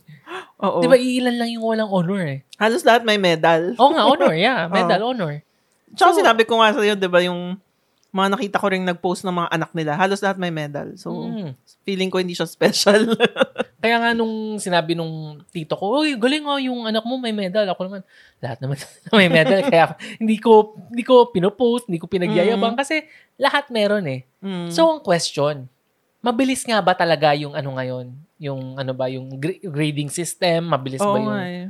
[0.57, 0.81] Oo.
[0.81, 2.39] Di ba, iilan lang yung walang honor eh.
[2.57, 3.77] Halos lahat may medal.
[3.77, 4.65] Oo nga, honor, yeah.
[4.73, 5.45] Medal, honor.
[5.93, 7.61] Tsaka So- sinabi ko nga sa'yo, di ba, yung
[8.09, 10.97] mga nakita ko rin nag-post ng mga anak nila, halos lahat may medal.
[10.97, 11.53] So, Mm.
[11.85, 13.13] feeling ko hindi siya special.
[13.83, 17.69] Kaya nga nung sinabi nung tito ko, Uy, galing nga yung anak mo may medal.
[17.69, 18.01] Ako naman,
[18.41, 18.81] lahat naman
[19.13, 19.61] may medal.
[19.61, 23.05] Kaya hindi ko, hindi ko pinopost, hindi ko pinagyayabang kasi
[23.37, 24.25] lahat meron eh.
[24.41, 24.73] Mm.
[24.73, 25.69] So, ang question,
[26.17, 28.17] mabilis nga ba talaga yung ano ngayon?
[28.37, 30.69] Yung ano ba, yung gra- grading system?
[30.69, 31.27] Mabilis Oo ba yung...
[31.27, 31.65] nga eh.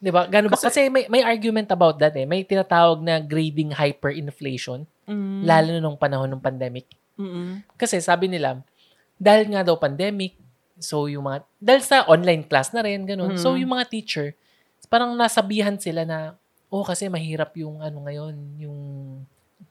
[0.00, 0.24] Di ba?
[0.24, 0.56] Gano ba?
[0.56, 2.24] Kasi- may, may argument about that eh.
[2.24, 5.42] May tinatawag na grading hyperinflation, Mm.
[5.42, 6.86] lalo na nung panahon ng pandemic.
[7.18, 7.66] Mm-mm.
[7.74, 8.62] Kasi sabi nila,
[9.18, 10.38] dahil nga daw pandemic,
[10.78, 13.34] so yung mga, dahil sa online class na rin, ganun.
[13.34, 13.42] Mhm.
[13.42, 14.32] So yung mga teacher,
[14.88, 18.78] parang nasabihan sila na, oh kasi mahirap yung ano ngayon, yung,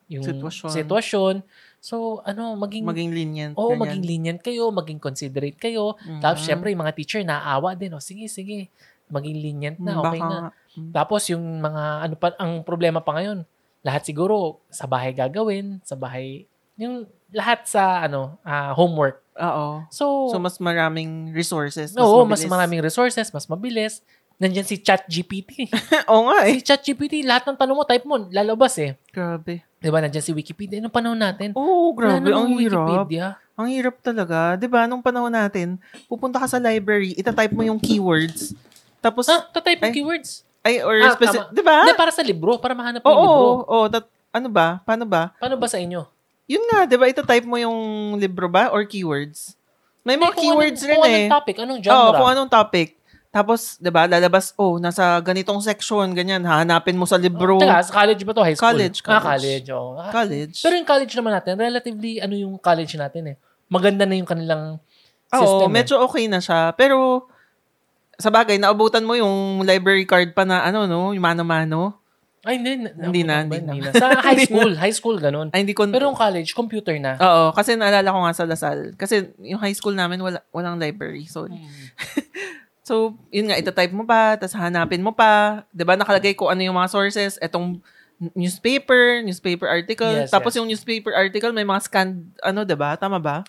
[0.06, 0.70] yung Sitwasyon.
[0.70, 1.34] sitwasyon.
[1.80, 3.54] So ano, maging, Maging lenient.
[3.56, 3.80] Oo, ganyan.
[3.88, 5.96] maging lenient kayo, maging considerate kayo.
[6.04, 6.20] Mhm.
[6.20, 7.96] Tapos, syempre, yung mga teacher, naaawa din.
[7.96, 8.68] O, sige, sige.
[9.08, 10.38] Maging lenient na, okay baka na.
[10.76, 10.92] Mm.
[10.92, 13.42] Tapos, yung mga, ano pa, ang problema pa ngayon,
[13.80, 16.44] lahat siguro, sa bahay gagawin, sa bahay,
[16.76, 19.24] yung lahat sa, ano, ah, homework.
[19.40, 19.82] Oo.
[19.88, 21.96] So, So, mas maraming resources.
[21.96, 22.52] oo, mas mabilis.
[22.52, 24.04] maraming resources, mas mabilis.
[24.40, 25.68] Nandiyan si ChatGPT.
[26.10, 26.56] Oo nga eh.
[26.56, 28.96] si ChatGPT, lahat ng tanong mo, type mo, lalabas eh.
[29.12, 29.60] Grabe.
[29.76, 30.80] Di ba, nandiyan si Wikipedia.
[30.80, 31.52] Anong panahon natin?
[31.52, 32.24] Oo, Wala grabe.
[32.26, 32.80] namang Ang hirap.
[32.80, 33.26] Wikipedia.
[33.52, 34.56] Ang hirap talaga.
[34.56, 35.76] 'Di ba nung panahon natin,
[36.08, 38.56] pupunta ka sa library, itatype mo yung keywords.
[38.98, 39.52] Tapos, Ha?
[39.52, 40.48] Tatype mo keywords?
[40.60, 41.52] ay, or Ah, specific, tama.
[41.52, 41.76] 'di ba?
[41.84, 42.56] Hindi, para sa libro.
[42.56, 43.44] Para mahanap mo Oo, yung libro.
[43.44, 43.86] oo, oo.
[43.86, 44.80] Tat- ano ba?
[44.80, 45.36] Paano ba?
[45.36, 46.08] Paano ba sa inyo?
[46.46, 47.04] Yun nga, 'di ba?
[47.06, 47.78] Itatype mo yung
[48.16, 49.52] libro ba or keywords?
[50.00, 51.12] May mga Eh, kung keywords anong, rin kung eh.
[51.14, 51.96] anong topic, anong genre.
[51.98, 52.88] Oo, kung anong topic.
[53.30, 57.56] Tapos, 'di ba, lalabas, oh, nasa ganitong section, ganyan, hahanapin mo sa libro.
[57.56, 58.42] Teka, sa college ba to?
[58.42, 58.66] High school?
[58.68, 59.22] College, Ah, college.
[59.22, 59.66] college.
[59.70, 59.90] oo.
[59.94, 60.56] Ah, college.
[60.58, 63.36] Pero yung college naman natin, relatively, ano yung college natin eh.
[63.70, 64.82] Maganda na yung kanilang
[65.30, 65.72] Oo, system eh.
[65.72, 66.74] medyo okay na siya.
[66.74, 67.30] Pero,
[68.18, 72.02] sa bagay, naabutan mo yung library card pa na, ano, no, yung mano-mano.
[72.42, 72.82] Ay, hindi.
[72.82, 73.92] na- Hindi na, hindi na.
[73.94, 75.54] Sa high school, high school, ganun.
[75.54, 77.14] Ay, hindi ko, Pero yung college, computer na.
[77.14, 78.98] Oo, kasi naalala ko nga sa Lasal.
[78.98, 81.30] Kasi yung high school namin, wala, walang library.
[81.30, 81.62] So, Hmm.
[82.80, 85.62] So, yun nga, itatype mo pa, tapos hanapin mo pa.
[85.68, 87.36] ba nakalagay ko ano yung mga sources.
[87.38, 87.78] Etong
[88.36, 90.12] newspaper, newspaper article.
[90.12, 90.58] Yes, tapos yes.
[90.60, 93.44] yung newspaper article, may mga scanned, ano, ba Tama ba?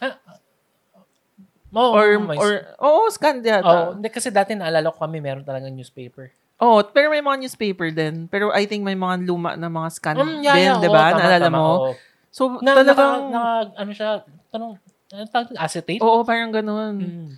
[1.71, 2.51] Oh, or, may- or,
[2.83, 3.95] oo, scanned oh, yata.
[3.95, 6.31] hindi, kasi dati naalala ko kami meron talagang newspaper.
[6.61, 8.27] Oo, pero may mga newspaper din.
[8.27, 11.09] Pero I think may mga luma na mga scan Um, yeah, din, yeah, 'di ba
[11.09, 11.67] tama, Naalala tama, mo?
[11.71, 11.91] oo.
[12.31, 14.09] So, Na, talagang, naka, naka- ano siya,
[14.51, 14.71] tanong,
[15.11, 15.23] ano
[15.59, 15.99] acetate?
[15.99, 16.95] oo, parang ganun.
[17.01, 17.29] Mm.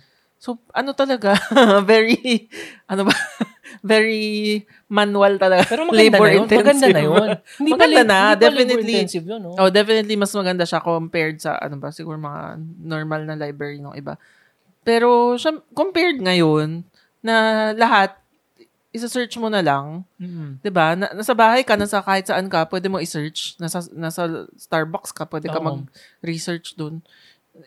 [0.44, 1.32] So, ano talaga,
[1.88, 2.52] very,
[2.84, 3.14] ano ba,
[3.80, 5.64] very manual talaga.
[5.64, 6.44] Pero maganda na yun.
[6.44, 7.28] Maganda na yun.
[7.56, 8.68] Hindi pa, Maganda lab- na, hindi pa definitely.
[8.76, 9.56] labor-intensive yun, no?
[9.56, 13.96] Oh, definitely mas maganda siya compared sa ano ba siguro mga normal na library ng
[13.96, 14.20] iba.
[14.84, 16.84] Pero siya compared ngayon
[17.24, 17.34] na
[17.72, 18.20] lahat
[18.92, 20.60] isa-search mo na lang, Mm.
[20.60, 20.94] 'di ba?
[20.94, 23.56] Na, nasa bahay ka, nasa kahit saan ka, pwede mo i-search.
[23.58, 27.00] Nasa nasa Starbucks ka, pwede ka mag-research doon.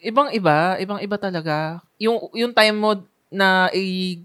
[0.04, 1.80] Ibang-iba, ibang-iba talaga.
[1.96, 2.92] Yung yung time mo
[3.32, 4.20] na i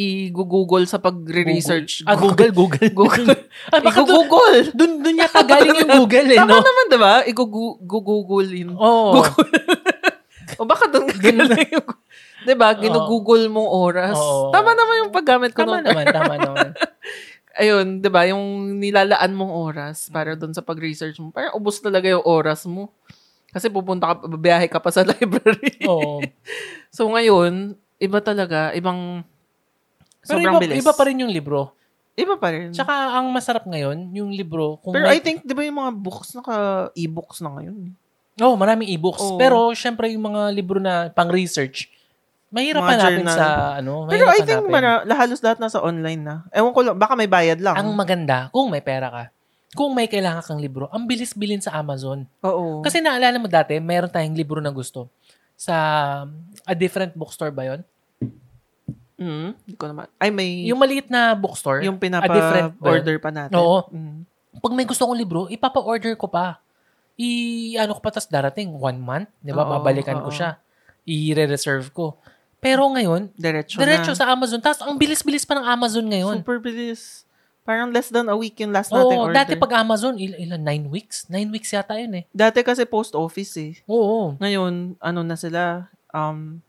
[0.00, 2.08] i-google sa pagre-research.
[2.08, 2.88] Ah, Google, Google.
[3.04, 3.28] Google.
[3.74, 4.72] ah, baka I-google.
[4.72, 6.64] doon, doon yata galing yung Google, eh, Tama no?
[6.64, 7.14] naman, di ba?
[7.28, 8.70] I-google yun.
[8.80, 9.20] Oo.
[10.56, 11.88] O baka doon galing yung...
[12.48, 12.72] Di ba?
[12.72, 14.16] Ginugoogle mong oras.
[14.16, 14.48] Oo.
[14.48, 15.92] Tama naman yung paggamit ko Tama nun.
[15.92, 16.68] naman, tama naman.
[17.60, 18.24] Ayun, di ba?
[18.24, 21.28] Yung nilalaan mong oras para doon sa pag-research mo.
[21.28, 22.88] Parang ubos talaga yung oras mo.
[23.50, 25.82] Kasi pupunta ka, babiyahe ka pa sa library.
[25.84, 26.22] Oo.
[26.88, 28.70] so ngayon, iba talaga.
[28.72, 29.26] Ibang...
[30.20, 30.76] Pero Sobrang iba, bilis.
[30.78, 31.72] iba pa rin yung libro.
[32.12, 32.70] Iba pa rin.
[32.70, 35.92] Tsaka ang masarap ngayon, yung libro, kung Pero I may, think, di ba yung mga
[35.94, 36.56] books, naka
[36.92, 37.96] e-books na ngayon.
[38.38, 39.20] oh, maraming e-books.
[39.20, 39.38] Oo.
[39.40, 41.88] Pero syempre yung mga libro na pang-research,
[42.48, 43.36] mahirap Mga hanapin journal.
[43.36, 43.46] sa
[43.78, 44.72] ano, Pero I think hanapin.
[44.74, 46.44] mara, halos lahat nasa online na.
[46.50, 47.72] Ewan ko lang, baka may bayad lang.
[47.74, 49.22] Ang maganda, kung may pera ka,
[49.74, 52.26] kung may kailangan kang libro, ang bilis bilhin sa Amazon.
[52.42, 52.82] Oo.
[52.82, 55.06] Kasi naalala mo dati, meron tayong libro na gusto
[55.54, 55.74] sa
[56.66, 57.80] a different bookstore ba yon?
[59.20, 60.08] Mm, hindi ko naman.
[60.16, 60.64] Ay, may...
[60.64, 61.84] Yung maliit na bookstore.
[61.84, 63.52] yung pinapa-order pa natin.
[63.60, 63.84] Oo.
[63.92, 64.24] Mm.
[64.64, 66.64] Pag may gusto kong libro, ipapa-order ko pa.
[67.20, 69.68] I, ano ko pa, tas darating, one month, di ba?
[69.68, 70.34] Oo, Babalikan ko oo.
[70.34, 70.56] siya.
[71.04, 72.16] I-reserve ko.
[72.64, 74.18] Pero ngayon, Diretso, diretso na.
[74.20, 74.60] sa Amazon.
[74.60, 76.40] Tapos ang bilis-bilis pa ng Amazon ngayon.
[76.40, 77.24] Super bilis.
[77.62, 79.36] Parang less than a week yung last nating Oo, order.
[79.36, 80.58] dati pag Amazon, il- ilan?
[80.58, 81.28] Nine weeks?
[81.28, 82.24] Nine weeks yata yun eh.
[82.30, 83.72] Dati kasi post office eh.
[83.86, 84.34] Oo.
[84.36, 85.86] Ngayon, ano na sila?
[86.08, 86.64] Um,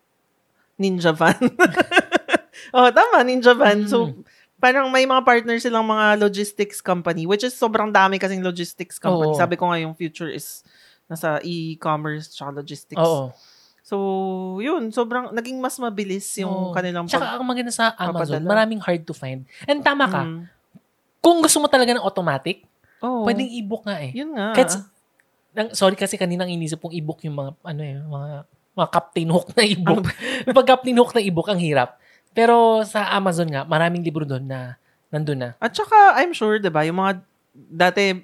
[0.75, 1.38] Ninja Van.
[2.75, 3.86] oh, tama, Ninja Van.
[3.86, 4.21] So, Mm.
[4.58, 9.32] parang may mga partner silang mga logistics company, which is sobrang dami kasing logistics company.
[9.32, 9.38] Oo.
[9.38, 10.62] Sabi ko nga yung future is
[11.06, 12.99] nasa e-commerce tsaka logistics.
[12.99, 13.34] Oo.
[13.82, 13.97] So,
[14.58, 16.71] yun, sobrang, naging mas mabilis yung Oo.
[16.71, 18.47] kanilang Tsaka ang maganda sa Amazon, papadala.
[18.47, 19.43] maraming hard to find.
[19.65, 20.41] And tama ka, Mm.
[21.21, 22.65] Kung gusto mo talaga ng automatic,
[22.99, 23.23] Oo.
[23.23, 24.12] pwedeng e-book nga eh.
[24.12, 24.57] Yun nga.
[24.57, 24.73] Kahit,
[25.71, 28.29] sorry kasi kaninang inisip kong e-book yung mga, ano eh, mga,
[28.73, 30.05] mga Captain Hook na e-book.
[30.57, 32.01] Pag Captain Hook na e-book, ang hirap.
[32.34, 34.75] Pero sa Amazon nga, maraming libro doon na
[35.12, 35.49] nandun na.
[35.60, 37.19] At saka, I'm sure, di ba, yung mga,
[37.53, 38.15] dati,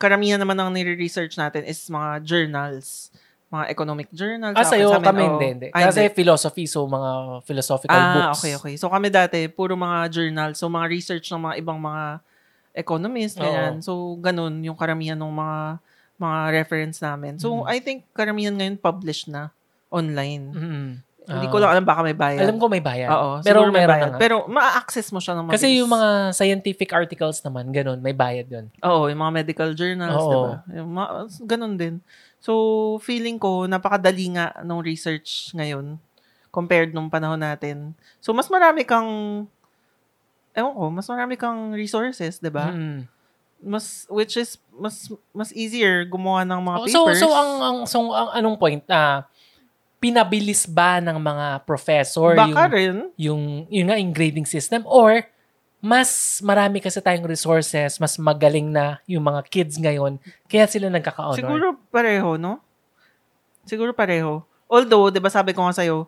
[0.00, 3.12] karamihan naman ng nire-research natin is mga journals.
[3.52, 4.56] Mga economic journals.
[4.56, 5.68] Ah, sa'yo, Sa amin, kami hindi, hindi.
[5.76, 6.16] Ah, Kasi hindi.
[6.16, 8.40] philosophy, so mga philosophical Ah, books.
[8.40, 8.74] okay, okay.
[8.80, 10.56] So kami dati, puro mga journals.
[10.56, 12.24] So mga research ng mga ibang mga
[12.72, 13.44] economists, Oo.
[13.44, 13.74] ganyan.
[13.80, 15.58] So ganun yung karamihan ng mga
[16.20, 17.40] mga reference namin.
[17.40, 17.66] So Mhm.
[17.66, 19.50] I think karamihan ngayon published na
[19.88, 20.44] online.
[20.52, 20.90] Mm.
[21.30, 21.52] Hindi Ah.
[21.52, 22.42] ko lang alam baka may bayad.
[22.42, 23.06] Alam ko may bayad.
[23.12, 24.02] Oo, pero may bayad.
[24.02, 24.18] na nga.
[24.18, 25.62] Pero ma-access mo siya ng mabilis.
[25.62, 28.66] Kasi yung mga scientific articles naman, ganun, may bayad yun.
[28.82, 30.26] Oo, yung mga medical journals, Oo.
[30.26, 30.54] di ba?
[30.82, 31.08] Yung mga,
[31.46, 31.94] ganun din.
[32.40, 32.52] So,
[32.98, 36.00] feeling ko, napakadali nga nung research ngayon
[36.50, 37.94] compared nung panahon natin.
[38.18, 39.46] So, mas marami kang,
[40.54, 42.70] ewan ko, mas marami kang resources, di ba?
[42.74, 43.06] Mm.
[43.60, 47.20] Mas, which is, mas, mas easier gumawa ng mga Oh, so, papers.
[47.20, 48.82] so, ang, ang, so, ang anong point?
[48.88, 49.28] Ah,
[50.00, 52.96] pinabilis ba ng mga professor Baka yung, rin.
[53.20, 54.80] yung, yung nga, yung grading system?
[54.88, 55.28] Or,
[55.80, 61.40] mas marami kasi tayong resources, mas magaling na yung mga kids ngayon, kaya sila nagkaka-honor.
[61.40, 62.60] Siguro pareho, no?
[63.64, 64.44] Siguro pareho.
[64.68, 66.04] Although, 'di ba sabi ko nga sa'yo,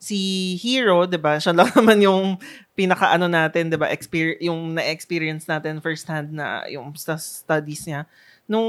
[0.00, 2.24] si Hero, 'di ba, siya lang naman yung
[2.72, 7.84] pinaka ano natin, 'di ba, exper- yung na-experience natin first hand na yung sa studies
[7.84, 8.08] niya.
[8.48, 8.66] Nung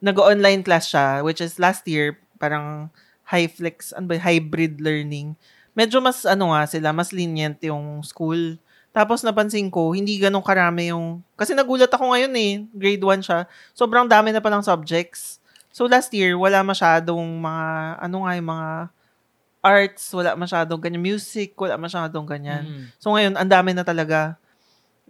[0.00, 2.88] nag-online class siya, which is last year, parang
[3.26, 5.34] high flex, ano ba, hybrid learning.
[5.74, 8.56] Medyo mas ano nga sila, mas lenient yung school.
[8.94, 11.20] Tapos napansin ko, hindi ganun karami yung...
[11.36, 13.44] Kasi nagulat ako ngayon eh, grade 1 siya.
[13.76, 15.36] Sobrang dami na palang subjects.
[15.68, 17.66] So last year, wala masyadong mga,
[18.00, 18.68] ano nga yung mga
[19.66, 21.02] arts, wala masyadong ganyan.
[21.02, 22.62] Music, wala masyadong ganyan.
[22.62, 22.84] Mm.
[23.02, 24.38] So ngayon, ang dami na talaga.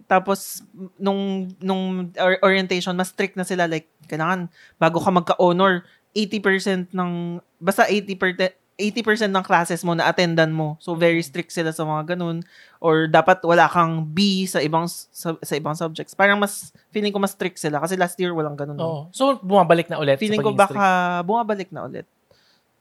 [0.09, 0.65] Tapos,
[0.97, 3.69] nung, nung or- orientation, mas strict na sila.
[3.69, 4.49] Like, kailangan,
[4.81, 10.77] bago ka magka-honor, 80% ng, basta 80%, 80% ng classes mo na attendan mo.
[10.77, 12.45] So, very strict sila sa mga ganun.
[12.77, 16.13] Or dapat wala kang B sa ibang sa, sa ibang subjects.
[16.13, 17.81] Parang mas, feeling ko mas strict sila.
[17.81, 18.77] Kasi last year walang ganun.
[18.77, 19.09] Oo.
[19.09, 20.21] So, bumabalik na ulit.
[20.21, 21.25] Feeling ko baka strict.
[21.25, 22.05] bumabalik na ulit.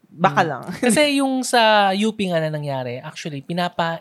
[0.09, 0.49] Baka Mm.
[0.49, 0.62] lang.
[0.85, 4.01] Kasi yung sa UP nga na nangyari, actually, pinapa,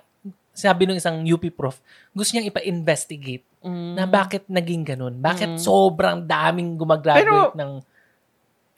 [0.51, 4.11] sabi ng isang UP prof, gusto niyang ipa-investigate na Mm.
[4.11, 5.17] bakit naging ganun.
[5.17, 5.59] Bakit Mm.
[5.59, 7.71] sobrang daming gumagraduate Pero- ng...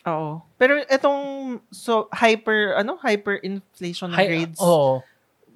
[0.07, 0.39] Oo.
[0.55, 1.21] Pero itong
[1.67, 4.55] so hyper ano hyperinflation Hi- grades.
[4.57, 5.03] Oo.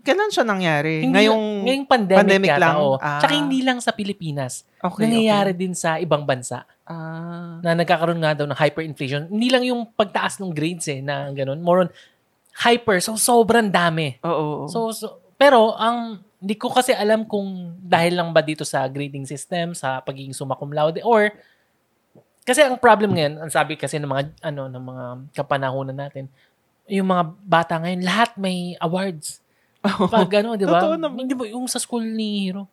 [0.02, 1.06] Kailan siya nangyari?
[1.06, 2.76] Hindi Ngayong ngayong pandemic, pandemic yata, lang?
[2.76, 2.94] oo.
[2.98, 3.22] Ah.
[3.22, 4.66] Tsaka hindi lang sa Pilipinas.
[4.82, 5.62] okay, nangyayari okay.
[5.62, 7.64] din sa ibang bansa Ah.
[7.64, 9.32] na nagkakaroon nga daw ng hyperinflation.
[9.32, 11.64] Hindi lang yung pagtaas ng grades eh, na ganun.
[11.64, 11.90] More on
[12.52, 13.00] hyper.
[13.00, 14.20] So, sobrang dami.
[14.28, 14.68] Oo.
[14.68, 14.68] oo.
[14.68, 19.26] So, so pero ang hindi ko kasi alam kung dahil lang ba dito sa grading
[19.26, 21.34] system, sa pagiging summa cum laude or
[22.46, 25.06] kasi ang problem ngayon, ang sabi kasi ng mga ano ng mga
[25.42, 26.26] kapanahonan natin,
[26.90, 29.42] yung mga bata ngayon lahat may awards.
[30.14, 30.82] Pag ano, 'di ba?
[30.82, 31.26] Totoo naman.
[31.26, 32.70] Hindi ba yung sa school ni Hero?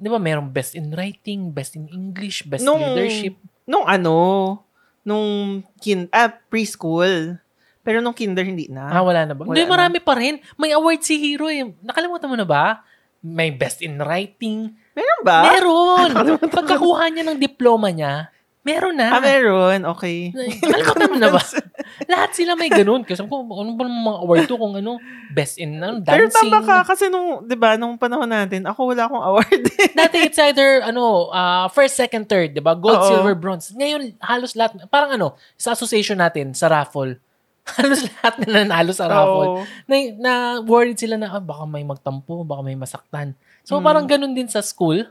[0.00, 3.36] 'Di ba merong best in writing, best in English, best Nung- leadership.
[3.68, 4.56] nung ano,
[5.02, 7.36] nung kin ah, preschool.
[7.80, 8.88] Pero nung kinder hindi na.
[8.90, 9.44] Ah, wala na ba?
[9.44, 9.72] Wala Hindi, na.
[9.72, 10.36] marami pa rin.
[10.56, 11.64] May award si Hero eh.
[11.80, 12.84] Nakalimutan mo na ba?
[13.20, 15.38] May best in writing, Meron ba?
[15.46, 16.08] Meron.
[16.56, 18.28] Pagkakuha niya ng diploma niya,
[18.60, 19.16] meron na.
[19.16, 19.84] Ah, meron.
[19.96, 20.32] Okay.
[20.60, 21.40] Nakalimutan mo na ba?
[22.06, 23.02] Lahat sila may ganun.
[23.02, 24.98] Kasi kung ano ba mga award to kung ano,
[25.30, 26.50] best in ano, Pero dancing.
[26.50, 29.62] tama ka kasi nung, 'di ba, nung panahon natin, ako wala akong award.
[29.98, 32.74] Dati it's either ano, uh, first, second, third, 'di ba?
[32.74, 33.06] Gold, Oo.
[33.06, 33.70] silver, bronze.
[33.70, 37.14] Ngayon halos lahat parang ano, sa association natin sa raffle.
[37.78, 39.46] Halos lahat na nanalo sa raffle.
[39.46, 39.62] Oo.
[39.86, 40.32] Na, na
[40.64, 43.36] worried sila na ah, baka may magtampo, baka may masaktan.
[43.62, 43.84] So Mm.
[43.84, 45.06] parang ganun din sa school.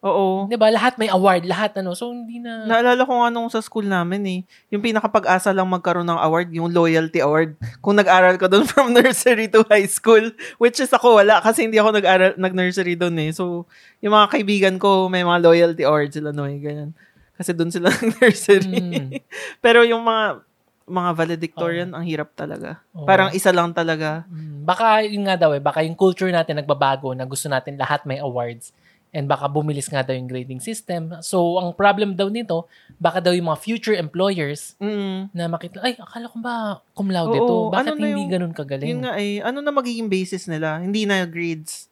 [0.00, 0.48] Oo.
[0.48, 0.72] 'Di ba?
[0.72, 1.92] Lahat may award, lahat ano.
[1.92, 4.40] So hindi na Naalala ko nga nung sa school namin eh,
[4.72, 7.52] yung pinakapag-asa lang magkaroon ng award, yung loyalty award.
[7.84, 11.76] Kung nag-aral ka doon from nursery to high school, which is ako wala kasi hindi
[11.76, 13.30] ako nag-aral, nag-nursery doon eh.
[13.36, 13.68] So,
[14.00, 16.96] yung mga kaibigan ko, may mga loyalty awards sila no eh, ganyan.
[17.36, 18.80] Kasi doon sila nag-nursery.
[18.80, 19.08] Mm.
[19.64, 20.48] Pero yung mga
[20.90, 22.82] mga valedictorian, ang hirap talaga.
[22.98, 23.06] Oo.
[23.06, 24.26] Parang isa lang talaga.
[24.26, 28.02] Mm, baka yun nga daw eh, baka yung culture natin nagbabago na gusto natin lahat
[28.02, 28.74] may awards.
[29.10, 31.18] And baka bumilis nga daw yung grading system.
[31.18, 35.34] So, ang problem daw nito, baka daw yung mga future employers Mm.
[35.34, 37.42] na makita, ay, akala ko ba cum laude to?
[37.42, 38.86] Oo, Bakit ano hindi yung- ganun kagaling?
[38.86, 40.78] Yun nga eh, ano na magiging basis nila?
[40.78, 41.90] Hindi na grades.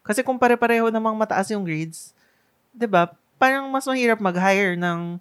[0.00, 2.12] Kasi kung pare-pareho namang mataas yung grades,
[2.72, 3.12] 'di ba?
[3.36, 5.20] Parang mas mahirap mag-hire ng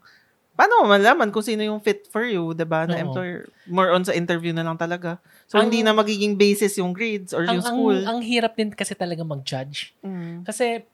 [0.54, 2.86] Paano mo malaman kung sino yung fit for you, 'di ba?
[2.86, 3.10] Na Oo.
[3.10, 3.50] employer.
[3.66, 5.18] More on sa interview na lang talaga.
[5.50, 7.98] So Ang- hindi na magiging basis yung grades or ang, yung ang, school.
[8.06, 9.98] ang hirap din kasi talaga mag-judge.
[10.06, 10.46] Mm.
[10.46, 10.86] Kasi,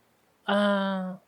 [0.49, 1.21] ah,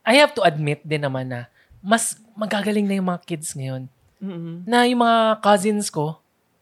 [0.00, 1.52] I have to admit din naman na
[1.84, 3.88] mas magagaling na yung mga kids ngayon.
[4.20, 4.68] Mm-mm.
[4.68, 6.20] na yung mga cousins ko,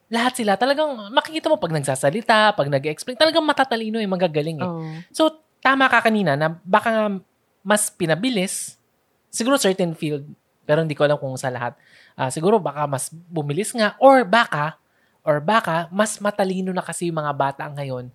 [0.08, 4.70] lahat sila talagang makikita mo pag nagsasalita, pag nag-explain, talagang matatalino yung magagaling eh.
[4.70, 4.94] Oh.
[5.10, 7.04] So, tama ka kanina na baka nga
[7.66, 8.78] mas pinabilis,
[9.28, 10.24] siguro certain field,
[10.64, 11.76] pero hindi ko alam kung sa lahat.
[12.14, 14.78] Ah, siguro baka mas bumilis nga, or baka,
[15.26, 18.08] or baka, mas matalino na kasi yung mga bata ngayon.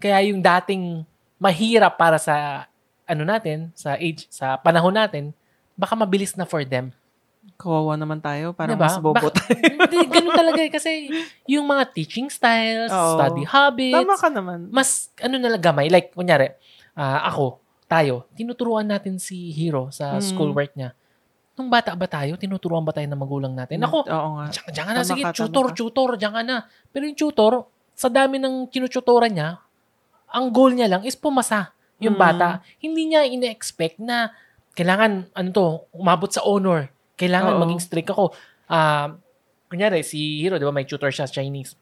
[0.00, 1.04] Kaya yung dating
[1.44, 2.64] mahirap para sa
[3.04, 5.36] ano natin, sa age, sa panahon natin,
[5.76, 6.88] baka mabilis na for them.
[7.54, 8.88] Kawawa naman tayo, parang Diba?
[8.88, 10.72] mas bobo Bak- Hindi, ganun talaga eh.
[10.72, 10.90] Kasi
[11.44, 13.20] yung mga teaching styles, Oo.
[13.20, 14.72] study habits, Tama ka naman.
[14.72, 15.92] mas ano na lang gamay.
[15.92, 16.56] Like, kunyari,
[16.96, 20.24] ah, ako, tayo, tinuturuan natin si Hero sa Mm.
[20.24, 20.96] schoolwork niya.
[21.54, 23.76] Nung bata ba tayo, tinuturuan ba tayo ng magulang natin?
[23.78, 24.48] Ako, Oo nga.
[24.48, 25.74] diyan, diyan ka na, Tama sige, ka, tama tutor, ka.
[25.76, 26.56] tutor, diyan ka na.
[26.88, 27.52] Pero yung tutor,
[27.92, 29.60] sa dami ng tinututoran niya,
[30.34, 31.70] ang goal niya lang is pumasa
[32.02, 32.24] yung Mm.
[32.26, 32.48] bata.
[32.82, 34.34] Hindi niya ine-expect na
[34.74, 36.90] kailangan, ano to, umabot sa honor.
[37.14, 37.60] Kailangan Oo.
[37.62, 38.34] maging strict ako.
[38.66, 39.14] Ah,
[39.70, 41.78] kunyari, si Hero, di ba, may tutor siya sa Chinese.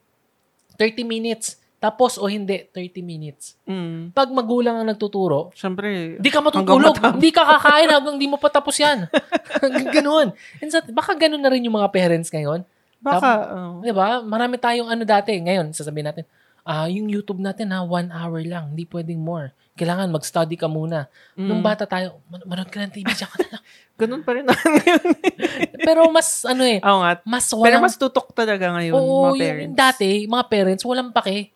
[0.76, 1.56] 30 minutes.
[1.80, 3.56] Tapos o hindi, 30 minutes.
[3.66, 4.12] Mm.
[4.14, 6.94] Pag magulang ang nagtuturo, Siyempre, hindi ka matutulog.
[6.94, 9.08] Hindi ka kakain hanggang hindi mo patapos yan.
[9.96, 10.30] Ganun.
[10.62, 12.62] And sa, baka ganun na rin yung mga parents ngayon.
[13.02, 13.74] baka, oh.
[13.82, 14.22] Di ba?
[14.22, 15.34] Marami tayong ano dati.
[15.34, 16.22] Ngayon, sasabihin natin,
[16.62, 18.70] ah yung YouTube natin ha, one hour lang.
[18.70, 19.50] Hindi pwedeng more.
[19.72, 21.08] Kailangan mag-study ka muna.
[21.32, 21.64] Nung Mm.
[21.64, 23.62] bata tayo, man- manood ka ng TV, diyan ka na lang.
[24.00, 25.02] Ganun pa rin naman ngayon.
[25.86, 27.12] Pero mas, ano eh, Oo nga.
[27.24, 27.82] mas Pero walang...
[27.82, 29.74] mas tutok talaga ngayon, Oo, mga yung parents.
[29.74, 31.50] dati, mga parents, walang pake.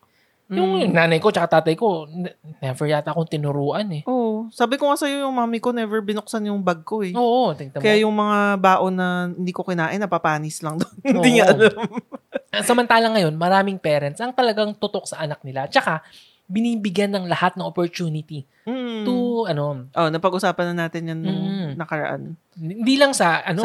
[0.47, 0.95] Yung Mm.
[0.95, 4.03] nanay ko tsaka tatay ko, ne- never yata akong tinuruan eh.
[4.07, 4.47] Oo.
[4.49, 7.11] Sabi ko nga sa'yo, yung mami ko never binuksan yung bag ko eh.
[7.11, 7.83] Oo, tingnan mo.
[7.83, 10.93] Kaya yung mga baon na hindi ko kinain, napapanis lang doon.
[11.19, 11.75] hindi niya alam.
[12.63, 15.67] Samantalang ngayon, maraming parents ang talagang tutok sa anak nila.
[15.67, 16.01] Tsaka,
[16.47, 19.03] binibigyan ng lahat ng opportunity Mm.
[19.03, 21.69] to, ano, Oh, napag-usapan na natin yan nung Mm.
[21.75, 22.21] nakaraan.
[22.55, 23.63] hindi lang sa, ano,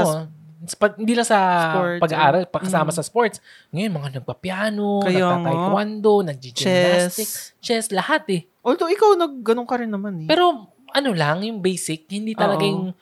[0.62, 1.38] Sa- Pa- hindi lang sa
[1.74, 2.46] Sports, pag-aaral, eh.
[2.46, 2.96] pakasama Mm.
[2.96, 3.36] sa sports.
[3.74, 7.90] Ngayon, mga nagpa-piano, nagta-taekwondo, nag-gymnastics, chess.
[7.90, 8.46] lahat eh.
[8.62, 10.28] Although ikaw, nag, ganun ka rin naman eh.
[10.30, 12.94] Pero ano lang, yung basic, hindi talaga yung,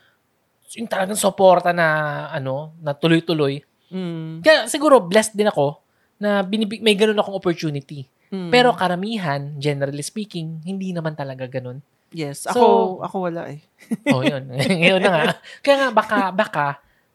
[0.73, 1.87] yung talagang suporta na,
[2.33, 3.61] ano, na tuloy-tuloy.
[3.93, 4.41] Mm.
[4.41, 5.80] Kaya siguro, blessed din ako
[6.21, 8.05] na binibig, may ganun akong opportunity.
[8.31, 8.53] Mm.
[8.53, 11.83] Pero karamihan, generally speaking, hindi naman talaga ganun.
[12.13, 12.67] yes, So- ako,
[13.03, 13.61] ako wala eh.
[14.15, 14.47] Oh, yun.
[14.81, 15.25] Ngayon na nga.
[15.65, 16.67] Kaya nga, baka, baka,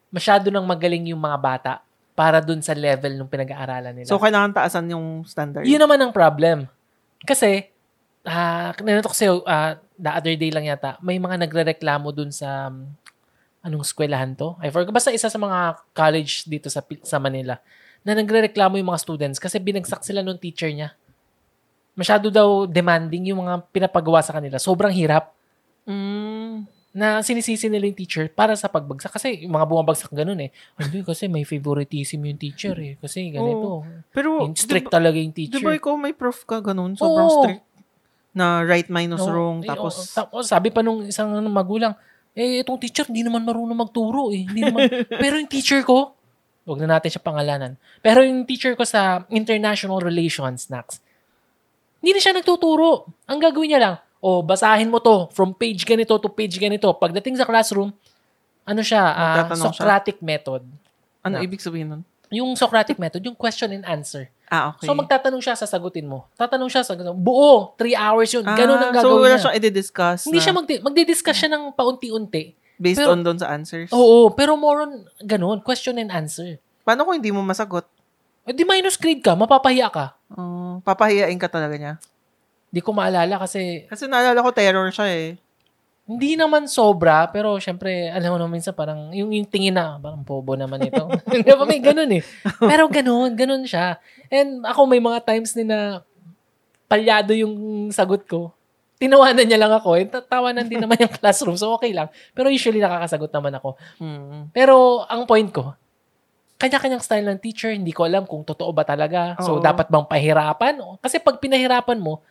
[0.10, 1.74] masyado nang magaling yung mga bata
[2.16, 4.08] para dun sa level ng pinag-aaralan nila.
[4.08, 5.68] So, kailangan taasan yung standard.
[5.68, 6.66] Yun naman ang problem.
[7.28, 7.68] Kasi,
[8.24, 12.72] ah, uh, ko sa'yo, ah, the other day lang yata, may mga nagre-reklamo dun sa,
[12.72, 12.88] um,
[13.68, 14.56] anong eskwelahan to?
[14.64, 14.96] I forgot.
[14.96, 17.60] Basta isa sa mga college dito sa, sa Manila,
[18.06, 20.94] na nagre-reklamo yung mga students kasi binagsak sila nung teacher niya.
[21.96, 24.62] Masyado daw demanding yung mga pinapagawa sa kanila.
[24.62, 25.34] Sobrang hirap
[25.86, 26.66] Mm.
[26.92, 29.12] na sinisisi nila yung teacher para sa pagbagsak.
[29.12, 30.50] Kasi yung mga bumabagsak ganun eh.
[30.76, 32.96] Hindi kasi may favoritism yung teacher eh.
[32.98, 33.84] Kasi ganito.
[34.10, 35.62] Pero, Yung strict talaga yung teacher.
[35.62, 36.96] ba ikaw may prof ka ganun?
[36.96, 37.36] Sobrang Oo.
[37.44, 37.64] strict.
[38.32, 39.30] Na right minus Oo.
[39.30, 39.58] wrong.
[39.62, 40.16] Eh, Tapos, oo.
[40.16, 41.94] tapos sabi pa nung isang magulang,
[42.32, 44.44] eh, itong teacher, hindi naman marunong magturo eh.
[44.44, 44.88] Hindi naman.
[45.24, 46.15] Pero yung teacher ko,
[46.66, 47.72] wag na natin siya pangalanan.
[48.00, 50.98] Pero yung teacher ko sa International Relations, Nax,
[52.00, 53.06] hindi na siya nagtuturo.
[53.26, 56.90] Ang gagawin niya lang, oh, basahin mo to from page ganito to page ganito.
[56.92, 57.94] Pagdating sa classroom,
[58.64, 59.80] ano siya, ah, Magtatanong siya?
[59.80, 60.62] Socratic method.
[61.22, 62.02] ano na- ibig sabihin nun?
[62.28, 64.30] Yung Socratic method, yung question and answer.
[64.46, 64.86] Ah, okay.
[64.86, 66.26] So magtatanong siya, sasagutin mo.
[66.36, 67.18] Tatanong siya, sasagutin mo.
[67.20, 68.42] Buo, three hours yun.
[68.44, 69.42] Ganun ang Ah, gagawin So, wala niya.
[69.44, 72.54] siyang i-discuss Hindi na siya magdi- magdi-discuss siya ng paunti-unti.
[72.78, 73.90] Based pero- on doon sa answers.
[73.92, 76.60] Oo, pero more on ganun, question and answer.
[76.82, 77.88] Paano kung hindi mo masagot?
[78.46, 80.14] Eh, di minus grade ka, mapapahiya ka.
[80.30, 81.94] Uh, papahiyain ka talaga niya.
[82.70, 85.30] Di ko maalala kasi Kasi naalala ko terror siya eh.
[86.06, 90.22] hindi naman sobra, pero syempre, alam mo naman minsan parang yung, yung tingin na, parang
[90.22, 91.02] pobo naman ito.
[91.34, 92.22] Hindi ba may ganun eh.
[92.62, 93.98] Pero ganun, ganun siya.
[94.30, 96.06] And ako may mga times din na
[96.86, 98.54] palyado yung sagot ko.
[99.06, 99.90] Tinawanan niya lang ako.
[100.02, 101.54] Eh, tawanan din naman yung classroom.
[101.54, 102.10] So, okay lang.
[102.34, 103.78] Pero usually nakakasagot naman ako.
[104.02, 104.50] Mm.
[104.50, 105.78] Pero ang point ko,
[106.58, 109.38] kanya-kanyang style ng teacher, hindi ko alam kung totoo ba talaga.
[109.38, 109.62] So, Oo.
[109.62, 110.82] dapat bang pahirapan?
[110.98, 112.26] Kasi pag pinahirapan mo,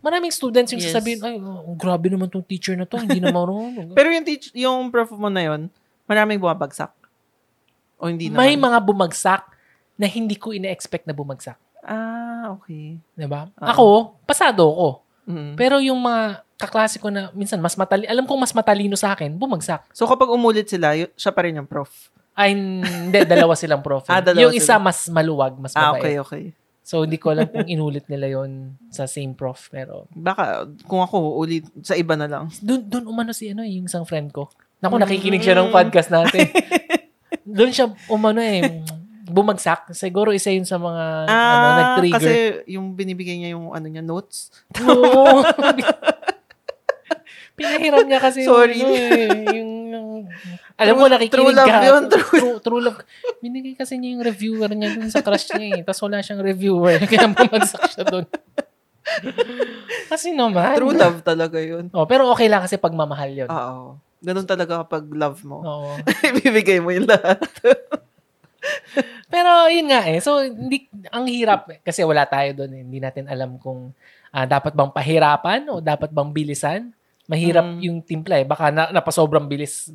[0.00, 0.94] maraming students yung Yes.
[0.94, 3.92] sasabihin, ay, oh, grabe naman tong teacher na to, hindi na marunong.
[3.98, 5.60] Pero yung, teach, yung prof mo na yon
[6.08, 6.88] maraming bumabagsak.
[7.98, 8.40] O hindi naman?
[8.40, 9.42] May mga bumagsak
[9.98, 11.58] na hindi ko ine-expect na bumagsak.
[11.82, 13.00] Ah, okay.
[13.16, 13.50] 'Di ba?
[13.58, 13.66] Oo.
[13.66, 13.86] Ako,
[14.22, 14.88] pasado ako.
[15.28, 15.54] Mm.
[15.54, 19.30] Pero yung mga kaklase ko na minsan mas matali alam kong mas matalino sa akin,
[19.30, 19.84] bumagsak.
[19.92, 21.92] So, kapag umulit sila, y- siya pa rin yung prof.
[22.32, 24.08] Ay, hindi, dalawa silang prof.
[24.10, 24.80] Ah, dalawa yung isa sila.
[24.80, 26.00] mas maluwag, mas Ah, mabait.
[26.00, 26.44] okay, okay.
[26.80, 29.68] So, hindi ko alam kung inulit nila yon sa same prof.
[29.68, 32.48] Pero, Baka, kung ako, ulit sa iba na lang.
[32.58, 34.48] dun, dun umano si ano, yung isang friend ko.
[34.80, 35.02] Naku, Mm.
[35.04, 36.48] nakikinig siya ng podcast natin.
[37.44, 38.80] dun siya umano eh,
[39.28, 39.92] bumagsak.
[39.92, 42.14] Siguro isa yun sa mga ano, Ah, nag-trigger.
[42.16, 42.30] kasi
[42.66, 44.48] yung binibigay niya yung ano niya, notes.
[44.80, 45.44] Oo.
[47.58, 48.78] Pinahiram niya kasi Sorry.
[48.78, 49.26] yung, ano, eh,
[49.58, 50.08] yung, yung
[50.78, 51.78] alam mo, True- nakikinig true love ka.
[51.82, 52.30] yun, true.
[52.30, 52.98] true, true love.
[53.40, 55.80] Binigay kasi niya yung reviewer niya dun sa crush niya eh.
[55.82, 56.96] Tapos wala siyang reviewer.
[57.04, 58.24] Kaya bumagsak siya dun.
[60.06, 60.76] kasi naman.
[60.76, 61.90] True love talaga yun.
[61.90, 63.50] Oh, pero okay lang kasi pagmamahal yun.
[63.50, 63.98] Oo.
[64.18, 65.58] Ganun talaga kapag love mo.
[65.58, 65.90] Oo.
[66.30, 67.42] Ibibigay mo yung lahat.
[69.32, 70.18] Pero yun nga eh.
[70.18, 71.78] So, hindi, ang hirap eh.
[71.82, 72.82] Kasi wala tayo doon eh.
[72.82, 73.94] Hindi natin alam kung
[74.34, 76.80] ah, dapat bang pahirapan o dapat bang bilisan.
[77.28, 77.80] Mahirap Mm.
[77.84, 78.46] yung timpla eh.
[78.48, 79.92] Baka na, napasobrang bilis.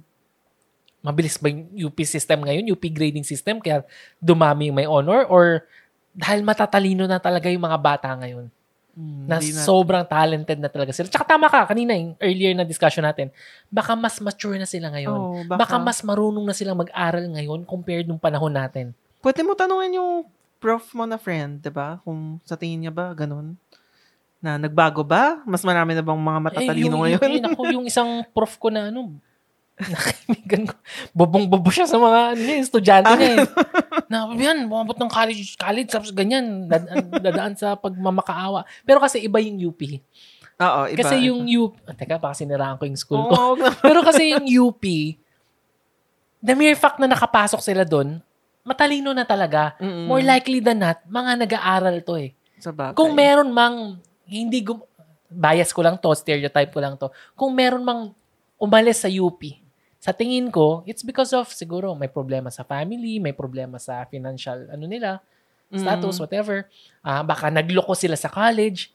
[1.04, 2.72] Mabilis ba yung UP system ngayon?
[2.72, 3.60] UP grading system?
[3.60, 3.84] Kaya
[4.24, 5.28] dumami yung may honor?
[5.28, 5.68] Or
[6.16, 8.48] dahil matatalino na talaga yung mga bata ngayon?
[8.94, 11.10] Na Hindi na- sobrang talented na talaga sila.
[11.10, 13.34] Tsaka tama ka, kanina yung earlier na discussion natin,
[13.74, 15.18] baka mas mature na sila ngayon.
[15.18, 18.94] Oo, baka, mas marunong na silang mag-aral ngayon compared nung panahon natin.
[19.18, 20.30] Pwede mo tanungin yung
[20.62, 22.00] prof mo na friend, 'di ba?
[22.08, 23.60] Kung sa tingin niya ba ganun
[24.44, 25.40] na nagbago ba?
[25.44, 27.20] Mas marami na bang mga matatalino yung, ngayon?
[27.20, 29.16] Yung, yung, ako, yung isang prof ko na ano,
[29.94, 30.76] nakimigan ko,
[31.18, 33.48] bobong-bobo siya sa mga ano, niya, estudyante niya eh.
[34.06, 38.70] na, yan, bumabot ng college, college, tapos ganyan, dadaan, dadaan sa pagmamakaawa.
[38.86, 39.82] Pero kasi iba yung UP.
[40.62, 40.98] Oo, iba.
[41.02, 43.58] Kasi yung UP, ah, teka, baka siniraan ko yung school ko.
[43.58, 44.84] Na- Pero kasi yung UP,
[46.38, 48.22] the mere fact na nakapasok sila doon,
[48.62, 49.74] matalino na talaga.
[49.82, 50.06] Mm-mm.
[50.06, 52.32] More likely than not, mga nag-aaral to eh.
[52.62, 52.96] sa bagay.
[52.96, 54.86] Kung meron mang, hindi gum-
[55.28, 57.10] bias ko lang to, stereotype ko lang to.
[57.34, 58.14] Kung meron mang
[58.56, 59.63] umalis sa UP,
[60.04, 64.68] sa tingin ko, it's because of siguro may problema sa family, may problema sa financial
[64.68, 65.24] ano nila,
[65.72, 66.22] status, Mm.
[66.22, 66.58] whatever.
[67.00, 68.92] Ah, baka nagloko sila sa college.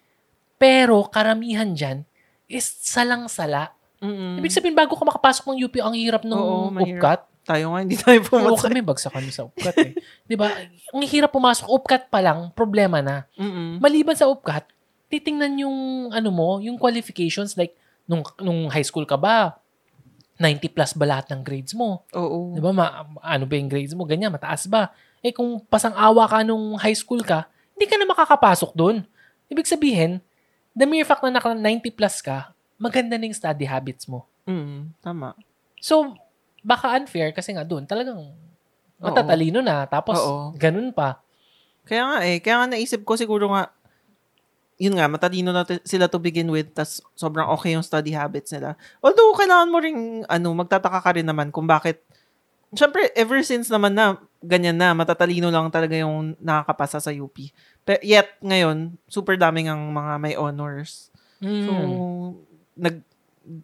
[0.61, 2.05] Pero karamihan dyan
[2.45, 3.73] is salang-sala.
[3.99, 4.37] Mm-mm.
[4.39, 7.25] Ibig sabihin, bago ka makapasok ng UP, ang hirap ng Oo, upkat.
[7.43, 8.69] Tayo nga, hindi tayo Oo pumasok.
[8.69, 9.93] kami, bagsak kami sa UPCAT eh.
[10.29, 10.53] Di ba?
[10.93, 11.65] Ang hirap pumasok.
[11.67, 13.25] UPCAT pa lang, problema na.
[13.35, 13.81] Mm-mm.
[13.81, 14.69] Maliban sa UPCAT,
[15.09, 15.79] titingnan yung,
[16.13, 17.57] ano mo, yung qualifications.
[17.57, 17.73] Like,
[18.05, 19.57] nung, nung high school ka ba,
[20.39, 22.07] 90 plus ba lahat ng grades mo?
[22.15, 22.55] Oo.
[22.55, 22.71] Di ba?
[22.71, 24.07] Ma, ano ba yung grades mo?
[24.07, 24.95] Ganyan, mataas ba?
[25.19, 29.03] Eh kung pasang-awa ka nung high school ka, hindi ka na makakapasok doon.
[29.51, 30.23] Ibig sabihin,
[30.79, 34.31] the mere fact na naka 90 plus ka, maganda na yung study habits mo.
[34.47, 35.35] Mm, tama.
[35.83, 36.15] So,
[36.63, 38.31] baka unfair kasi nga doon talagang
[39.03, 39.87] matatalino na.
[39.91, 40.55] Tapos, Oo.
[40.55, 41.23] ganun pa.
[41.83, 43.75] Kaya nga eh, kaya nga naisip ko siguro nga,
[44.79, 48.79] yun nga, matalino na sila to begin with, tas sobrang okay yung study habits nila.
[49.03, 51.99] Although, kailangan mo ring, ano, magtataka ka rin naman kung bakit,
[52.71, 57.51] syempre, ever since naman na, ganyan na, matatalino lang talaga yung nakakapasa sa UP.
[57.83, 61.11] Pero yet, ngayon, super daming ang mga may honors.
[61.43, 62.31] So, Mm.
[62.79, 62.97] nag,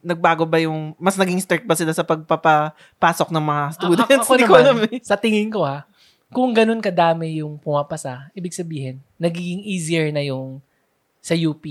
[0.03, 4.11] nagbago ba yung, mas naging strict ba sila sa pagpapasok ng mga students?
[4.11, 4.99] A- ako Hindi ko naman, alam eh.
[4.99, 5.87] Sa tingin ko ha,
[6.35, 10.59] kung ganun kadami yung pumapasa, ibig sabihin, nagiging easier na yung
[11.25, 11.64] sa UP.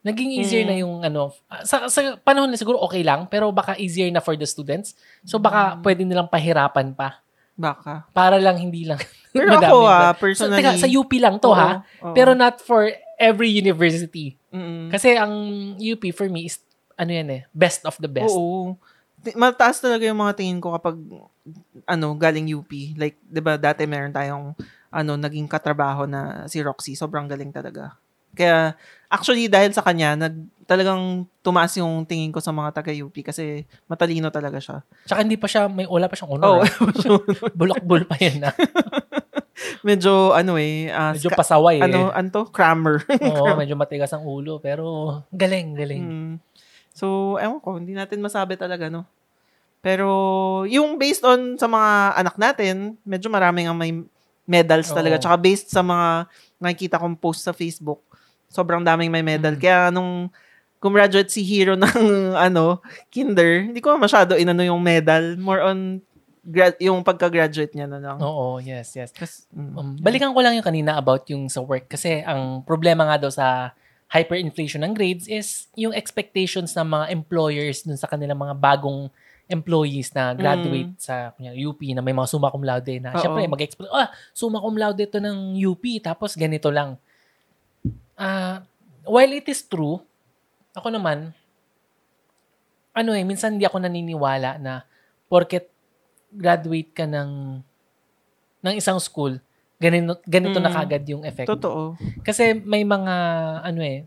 [0.00, 0.68] Naging easier Mm.
[0.68, 1.32] na yung ano,
[1.64, 4.92] sa, sa panahon na siguro okay lang, pero baka easier na for the students.
[5.24, 5.80] So baka Mm.
[5.80, 7.20] pwede nilang pahirapan pa.
[7.56, 8.08] Baka.
[8.12, 8.96] Para lang hindi lang.
[9.36, 10.58] Pero madami ako ah, So, personally.
[10.58, 12.10] teka, sa UP lang to Oo, ha, oo.
[12.16, 14.34] pero not for every university.
[14.50, 14.90] Mm-mm.
[14.90, 15.30] Kasi ang
[15.78, 16.58] UP for me is,
[16.98, 18.32] ano yan eh, best of the best.
[18.34, 18.74] Oo.
[19.36, 20.98] Mataas talaga yung mga tingin ko kapag
[21.86, 22.72] ano, galing UP.
[22.96, 24.56] Like, 'di ba, dati meron tayong
[24.90, 26.98] ano, naging katrabaho na si Roxy.
[26.98, 27.94] Sobrang galing talaga.
[28.32, 28.74] Kaya
[29.06, 33.66] actually dahil sa kanya, nag talagang tumaas yung tingin ko sa mga taga UP kasi
[33.90, 34.86] matalino talaga siya.
[35.02, 36.62] Tsaka hindi pa siya, may wala pa siyang Oh, honor.
[36.70, 37.50] ah.
[37.50, 38.54] Bulak-bul pa yan na.
[39.82, 41.86] medyo ano eh, ah, Medyo pasaway eh.
[41.90, 42.46] ano, anto?
[42.54, 43.02] Crammer.
[43.34, 44.62] Oo, medyo matigas ang ulo.
[44.62, 46.02] Pero galing, galing.
[46.06, 46.32] Mm.
[46.94, 49.06] So, ewan ko, hindi natin masabi talaga, no?
[49.80, 50.06] Pero,
[50.68, 53.90] yung based on sa mga anak natin, medyo maraming ang may
[54.44, 55.16] medals talaga.
[55.16, 55.22] Oo.
[55.24, 56.28] Tsaka based sa mga
[56.60, 58.04] nakikita kong post sa Facebook,
[58.50, 59.54] sobrang daming may medal.
[59.54, 59.62] Mm.
[59.62, 60.28] Kaya nung
[60.82, 65.38] gumraduate si Hero ng ano, kinder, hindi ko masyado inano yung medal.
[65.38, 66.02] More on
[66.42, 68.18] gra- yung pagka-graduate niya na lang.
[68.18, 69.14] Oo, yes, yes.
[69.14, 69.74] Kas- mm.
[69.78, 71.86] Um, balikan ko lang yung kanina about yung sa work.
[71.86, 73.72] Kasi ang problema nga daw sa
[74.10, 79.06] hyperinflation ng grades is yung expectations ng mga employers dun sa kanilang mga bagong
[79.50, 83.10] employees na graduate sa kunyari, UP na may mga summa cum laude na.
[83.10, 83.14] Mm.
[83.14, 83.22] Oo.
[83.22, 86.98] Siyempre, mag-expect, ah, summa cum laude to ng UP, tapos ganito lang.
[88.20, 88.60] Ah,
[89.08, 89.96] while it is true,
[90.76, 91.32] ako naman,
[92.92, 94.84] ano eh, minsan hindi ako naniniwala na
[95.24, 95.72] porket
[96.28, 97.64] graduate ka ng
[98.60, 99.40] ng isang school,
[99.80, 100.76] ganito, ganito na Mm.
[100.76, 101.48] kagad yung effect.
[101.48, 101.96] Totoo.
[102.20, 103.14] Kasi may mga,
[103.64, 104.04] ano eh,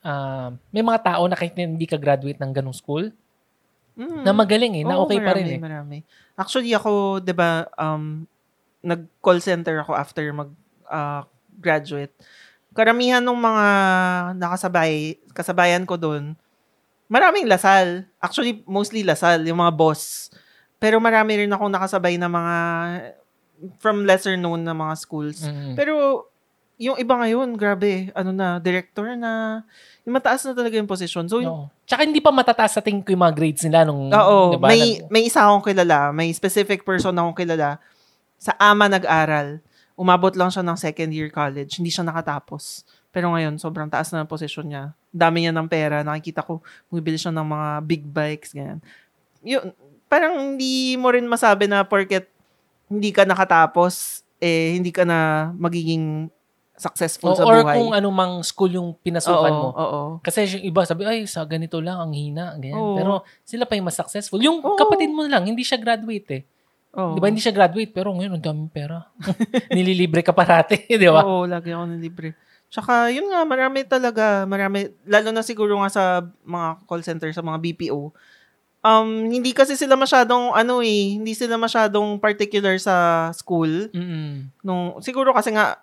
[0.00, 3.12] ah, may mga tao na kahit hindi ka graduate ng ganong school,
[3.92, 4.24] Mm.
[4.24, 5.60] na magaling eh, na Oo, okay pa rin marami, eh.
[5.60, 5.98] Marami.
[6.32, 8.24] Actually, ako, di ba, um,
[8.80, 12.16] nag-call center ako after mag-graduate.
[12.70, 13.66] Karamihan ng mga
[14.38, 16.38] nakasabay, kasabayan ko doon,
[17.10, 18.06] maraming lasal.
[18.22, 20.30] Actually, mostly lasal, yung mga boss.
[20.78, 22.56] Pero marami rin akong nakasabay na mga
[23.82, 25.44] from lesser known na mga schools.
[25.44, 25.76] Mm.
[25.76, 26.24] Pero
[26.80, 29.60] yung iba ngayon, grabe, ano na, director na,
[30.08, 31.28] yung mataas na talaga yung position.
[31.28, 31.68] So, Oo.
[31.84, 34.96] Tsaka hindi pa matataas sa tingin ko yung mga grades nila nung, Oo, diba, may
[34.96, 37.76] nag- may isa akong kilala, may specific person akong kilala.
[38.40, 39.60] Sa ama nag-aral,
[40.00, 42.88] umabot lang siya ng second year college, hindi siya nakatapos.
[43.12, 44.84] Pero ngayon, sobrang taas na ang posisyon niya.
[45.12, 48.80] Dami niya ng pera, nakikita ko, bumibili siya ng mga big bikes, ganyan.
[49.44, 49.76] Yun,
[50.08, 52.32] parang hindi mo rin masabi na porket
[52.90, 56.26] hindi ka nakatapos, eh, hindi ka na magiging
[56.74, 57.76] successful O- sa or buhay.
[57.76, 59.68] kung anumang school yung pinasukan oo, mo.
[59.76, 62.80] Oo, Kasi yung iba sabi, ay, sa ganito lang, ang hina, ganyan.
[62.80, 62.96] Oo.
[62.96, 63.12] Pero
[63.44, 64.40] sila pa yung mas successful.
[64.40, 64.74] Yung Oo.
[64.80, 66.42] kapatid mo lang, hindi siya graduate eh.
[66.94, 67.14] Oo.
[67.16, 69.06] Di ba, hindi siya graduate, pero ngayon, ang daming pera.
[69.76, 71.22] Nililibre ka parati, di ba?
[71.22, 72.34] Oo, lagi ako ng libre.
[72.70, 76.04] Tsaka, yun nga, marami talaga, marami, lalo na siguro nga sa
[76.46, 78.14] mga call center, sa mga BPO,
[78.86, 83.90] um, hindi kasi sila masyadong, ano eh, hindi sila masyadong particular sa school.
[83.90, 84.54] Mm-mm.
[84.62, 85.82] Nung, siguro kasi nga,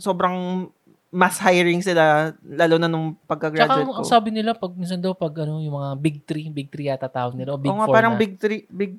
[0.00, 0.68] sobrang
[1.12, 4.00] mass hiring sila, lalo na nung Tsaka pagka-graduate ang, ko.
[4.00, 7.12] ang sabi nila, pag minsan daw, pag ano, yung mga big three, big three yata
[7.12, 8.20] tawag nila, o big Oo nga, four parang na.
[8.20, 8.96] big three, big,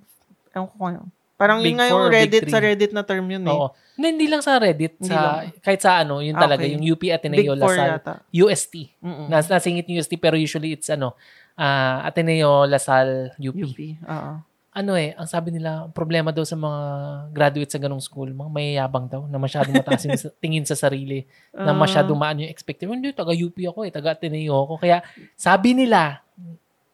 [0.53, 1.01] ewan ko kung ano.
[1.43, 2.59] Parang Big yun nga yung big Reddit, sa?
[2.63, 3.51] Reddit na term yun eh.
[3.51, 3.75] Oo.
[3.93, 5.59] Hindi, hindi lang sa Reddit, Hindi sa, lang.
[5.59, 6.71] kahit sa ano, yun Ah, talaga, okay.
[6.71, 8.13] yung UP Big Ateneo four Lasal, yata.
[8.31, 8.73] UST.
[9.03, 9.27] Mm-mm.
[9.27, 11.19] Nas, nasingit yung UST, pero usually it's ano,
[11.53, 13.59] ah Ateneo Lasal UP.
[13.59, 13.75] UP.
[14.01, 14.31] Oo.
[14.73, 16.81] Ano eh, ang sabi nila, problema daw sa mga
[17.29, 21.69] graduate sa ganong school, mga mayayabang daw, na masyadong mataas yung tingin sa sarili, na
[21.69, 21.77] Ah.
[21.77, 22.89] masyadong maan yung expectation.
[22.89, 24.81] Hindi, taga UP ako eh, taga Ateneo ako.
[24.81, 26.25] Kaya sabi nila,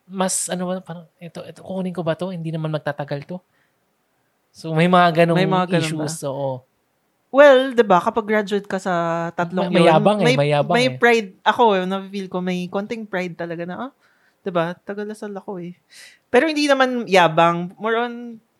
[0.03, 2.33] mas ano ba, parang, ito, ito, kukunin ko ba to?
[2.33, 3.39] Hindi naman magtatagal to.
[4.51, 6.25] So, may mga ganong May mga ganun issues.
[6.25, 6.65] Oo.
[7.29, 10.97] Well, 'di ba, kapag graduate ka sa tatlong May- yun, eh, may, mayabang may eh.
[10.97, 13.91] pride ako, eh, na-feel ko may konting pride talaga na ah,
[14.41, 14.73] 'di ba?
[14.73, 15.77] Tagalasal ako eh.
[16.33, 18.13] Pero hindi naman yabang, more on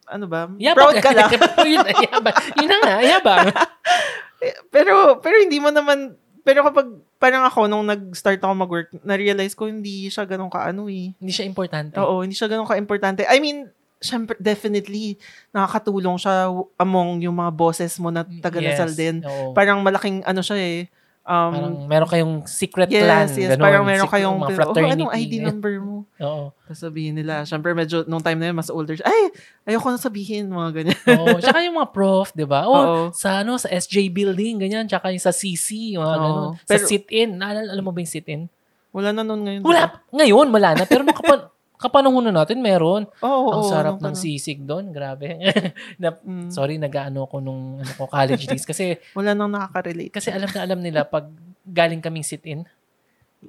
[0.09, 0.45] ano ba?
[0.49, 1.29] Proud ka lang.
[1.69, 2.37] yun, yabang.
[2.61, 3.47] Yun na nga, yabang.
[4.73, 6.15] Pero pero hindi mo naman
[6.47, 6.87] pero kapag
[7.19, 11.11] parang ako nung nag-start ako mag-work, na-realize ko hindi siya ganun kaano eh.
[11.19, 11.99] Hindi siya importante.
[11.99, 13.27] Oo, hindi siya ganun ka-importante.
[13.27, 13.67] I mean,
[13.99, 15.19] syempre, definitely,
[15.49, 19.15] nakakatulong siya among yung mga bosses mo na taga-Lasal Yes, din.
[19.21, 19.51] oo.
[19.51, 20.79] Parang malaking, ano siya eh,
[21.21, 23.27] um, Parang meron kayong secret yes, plan.
[23.27, 23.61] yes, ganun.
[23.61, 24.93] parang meron Secret- kayong, mga oh, fraternity.
[24.95, 25.95] anong ID number mo?
[26.25, 26.43] Oo.
[26.65, 29.21] Tapos sabihin nila, syempre medyo, nung time na yun, mas older siya, ay,
[29.67, 30.99] ayoko na sabihin, mga ganyan.
[31.19, 31.37] Oo.
[31.37, 32.65] Tsaka yung mga prof, di ba?
[32.65, 33.03] Oh, Oo.
[33.11, 34.87] sa ano, sa SJ building, ganyan.
[34.87, 36.15] Tsaka yung sa CC, mga Oo.
[36.17, 36.49] ganun.
[36.63, 37.35] Pero- sa sit-in.
[37.35, 38.47] Naalala, alam mo ba yung sit-in?
[38.89, 39.61] Wala na nun ngayon.
[39.61, 40.01] Wala.
[40.09, 40.83] Ngayon, wala na.
[40.87, 41.45] Pero nung kapan,
[41.79, 43.07] kapanahon na natin, meron.
[43.19, 44.19] Oo, Ang sarap nung ng panahon.
[44.19, 44.91] sisig doon.
[44.91, 45.39] Grabe.
[46.01, 46.51] na, Mm.
[46.51, 48.67] Sorry, nag-ano ko nung ano ko, college days.
[48.67, 50.11] Kasi, Wala nang nakaka-relate.
[50.11, 51.31] kasi alam na alam nila pag
[51.63, 52.67] galing kaming sit-in.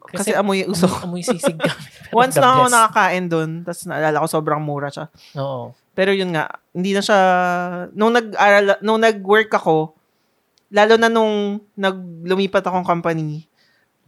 [0.07, 1.03] Kasi, amoy yung usok.
[1.03, 1.75] Amoy, amoy sisig kami.
[2.15, 5.11] Once lang ako nakakain doon, tapos naalala ko sobrang mura siya.
[5.35, 5.75] Oo.
[5.91, 7.19] Pero yun nga, hindi na siya,
[7.93, 9.99] nung nag-aral, nung nag-work ako,
[10.71, 13.50] lalo na nung naglumipat akong company,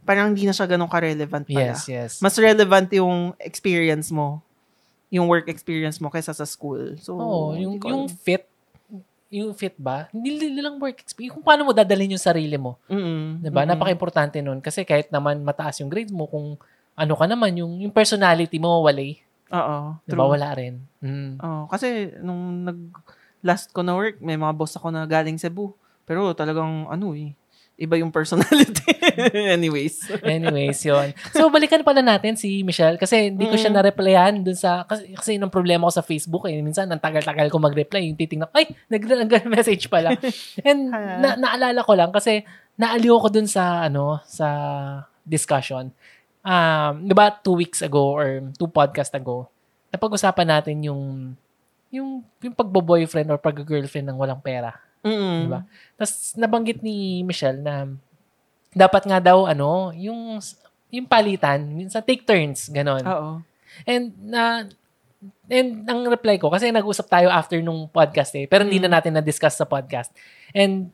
[0.03, 1.73] parang hindi na siya ganun ka-relevant pala.
[1.75, 2.11] Yes, yes.
[2.19, 4.43] Mas relevant yung experience mo,
[5.09, 6.95] yung work experience mo kaysa sa school.
[6.99, 8.45] So, Oo, yung, yung fit,
[9.33, 10.07] yung fit ba?
[10.13, 11.33] Hindi hindi lang work experience.
[11.33, 12.77] Kung paano mo dadalhin yung sarili mo.
[12.85, 13.41] Mm-mm.
[13.41, 13.65] 'Di ba?
[13.65, 13.73] Mm-mm.
[13.73, 14.61] Napaka-importante nun.
[14.61, 16.53] Kasi kahit naman mataas yung grades mo, kung
[16.93, 19.17] ano ka naman, yung, yung personality mo, wala eh.
[19.53, 20.21] Oo, Di true.
[20.21, 20.25] ba?
[20.29, 20.81] Wala rin.
[21.01, 21.41] Mm.
[21.41, 22.77] Oo, kasi nung nag
[23.43, 25.73] last ko na work, may mga boss ako na galing Cebu.
[26.05, 27.33] Pero talagang ano eh,
[27.83, 28.87] iba yung personality.
[29.55, 30.07] Anyways.
[30.23, 31.11] Anyways, yun.
[31.35, 33.77] So, balikan pala natin si Michelle kasi hindi ko siya Mm.
[33.77, 36.63] na-replyan dun sa, kasi, kasi yun ang problema ko sa Facebook eh.
[36.63, 40.15] Minsan, ang tagal-tagal ko mag-reply, yung titingnan, ay, nag- nag-message pala.
[40.67, 44.47] And na, naalala ko lang kasi naaliw ko dun sa, ano, sa
[45.21, 45.91] discussion.
[46.43, 49.47] Um, di ba, two weeks ago or two podcast ago,
[49.89, 51.03] napag-usapan natin yung
[51.93, 54.73] yung yung pagbo-boyfriend or pag-girlfriend ng walang pera.
[55.03, 55.37] Mm.
[55.47, 55.61] Diba?
[55.99, 57.91] Tapos nabanggit ni Michelle na
[58.73, 60.39] dapat nga daw ano, yung
[60.93, 63.03] yung palitan, minsan take turns, ganon.
[63.03, 63.31] Oo.
[63.85, 64.65] And na
[65.47, 68.85] and ang reply ko kasi nag-usap tayo after nung podcast eh, pero hindi Mm.
[68.87, 70.11] na natin na-discuss sa podcast.
[70.51, 70.91] And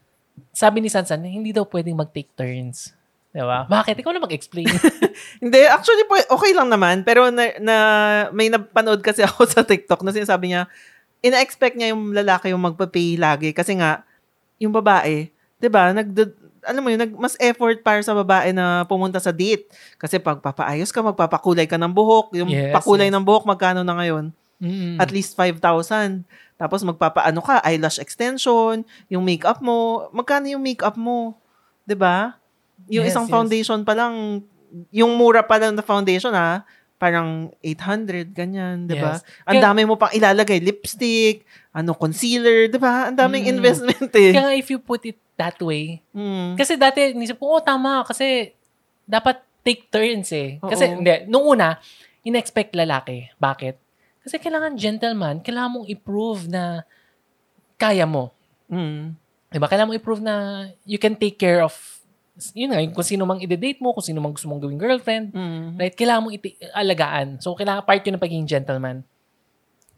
[0.54, 2.94] sabi ni Sansan, hindi daw pwedeng mag-take turns.
[3.30, 3.70] Diba?
[3.70, 3.94] Bakit?
[4.02, 4.66] Ikaw na mag-explain.
[5.44, 7.06] Hindi, actually po, okay lang naman.
[7.06, 7.76] Pero na, na,
[8.34, 10.66] may napanood kasi ako sa TikTok na sinasabi niya,
[11.20, 13.50] ina-expect niya yung lalaki yung magpa-pay lagi.
[13.52, 14.04] Kasi nga,
[14.60, 16.08] yung babae, 'di ba nag,
[16.64, 19.72] alam mo yun, nag, mas effort para sa babae na pumunta sa date.
[19.96, 22.36] Kasi pag papaayos ka, magpapakulay ka ng buhok.
[22.36, 23.16] Yung Yes, pakulay yes.
[23.16, 24.36] ng buhok, magkano na ngayon?
[24.60, 25.00] Mm.
[25.00, 26.28] At least 5,000.
[26.60, 31.40] Tapos magpapaano ka, eyelash extension, yung makeup mo, magkano yung makeup mo?
[31.88, 32.36] 'Di ba?
[32.92, 33.32] Yung Yes, isang yes.
[33.32, 34.44] foundation pa lang,
[34.92, 36.68] yung mura pa lang na foundation ha,
[37.00, 39.16] parang 800, ganyan, 'di ba?
[39.18, 39.24] Yes.
[39.48, 43.08] Ang dami mo pang ilalagay, lipstick, ano, concealer, 'di ba?
[43.08, 43.54] Ang daming Mm.
[43.56, 44.36] investment eh.
[44.36, 46.60] Kaya if you put it that way, Mm.
[46.60, 48.04] Kasi dati, nisip ko, oh, tama.
[48.04, 48.52] Kasi,
[49.08, 50.60] dapat take turns eh.
[50.60, 51.00] Kasi, Oo.
[51.00, 51.24] hindi.
[51.32, 51.80] Nung una,
[52.28, 53.32] in-expect lalaki.
[53.40, 53.76] Bakit?
[54.20, 56.84] Kasi kailangan gentleman, kailangan mong i-prove na
[57.80, 58.36] kaya mo.
[58.68, 59.16] Mm.
[59.50, 59.66] Diba?
[59.72, 60.36] Kailangan mo i-prove na
[60.84, 61.99] you can take care of,
[62.54, 65.32] yun nga, kung sino mang i-date mo, kung sino mang gusto mong gawing girlfriend.
[65.32, 65.76] Mm.
[65.76, 65.94] Right?
[65.94, 67.28] Kailangan mong iti- alagaan.
[67.38, 69.04] So, kailangan part yun ng pagiging gentleman.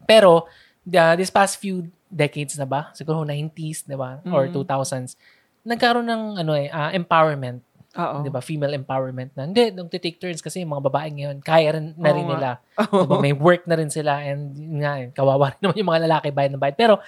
[0.04, 0.50] Pero,
[0.82, 2.90] the, this past few decades na ba?
[2.92, 4.20] Siguro 90s, di ba?
[4.28, 4.54] Or Mm.
[4.58, 5.16] 2000s.
[5.62, 7.62] Nagkaroon ng ano eh, ah, empowerment.
[7.92, 8.24] Oo.
[8.24, 9.44] 'di ba Female empowerment na.
[9.44, 12.64] Hindi, nung take turns kasi mga babae ngayon, kaya rin na rin nila.
[12.88, 13.04] Oo.
[13.04, 16.04] 'Di ba May work na rin sila and yun nga, kawawa rin naman yung mga
[16.08, 16.80] lalaki bayad na bayad.
[16.80, 17.04] Pero,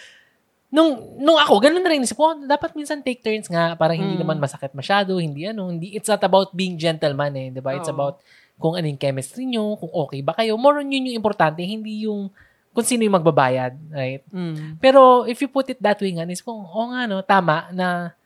[0.74, 2.02] nung, nung ako, ganun na rin.
[2.02, 4.26] Isip ko, dapat minsan take turns nga para hindi Mm.
[4.26, 7.86] naman masakit masyado, hindi ano, hindi, it's not about being gentleman eh, 'di ba It's
[7.88, 7.94] Oo.
[7.94, 8.16] about
[8.58, 10.58] kung ano yung chemistry nyo, kung okay ba kayo.
[10.58, 12.34] More on yun yung importante, hindi yung
[12.74, 14.26] kung sino yung magbabayad, right?
[14.34, 14.82] Mm.
[14.82, 18.18] Pero if you put it that way nga, is kung, oo nga no, tama na,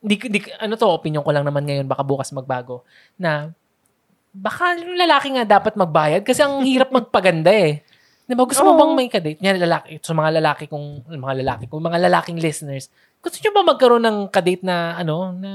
[0.00, 2.80] di, di, ano to, opinion ko lang naman ngayon, baka bukas magbago,
[3.20, 3.52] na
[4.32, 7.84] baka yung lalaki nga dapat magbayad kasi ang hirap magpaganda eh.
[8.32, 8.48] Di ba?
[8.48, 8.80] Gusto mo Oo.
[8.80, 9.36] bang may kadate?
[9.44, 12.88] Yan, lalaki, sa mga lalaki kung, mga lalaki, kung mga lalaking listeners,
[13.20, 15.50] gusto nyo ba magkaroon ng kadate na, ano, na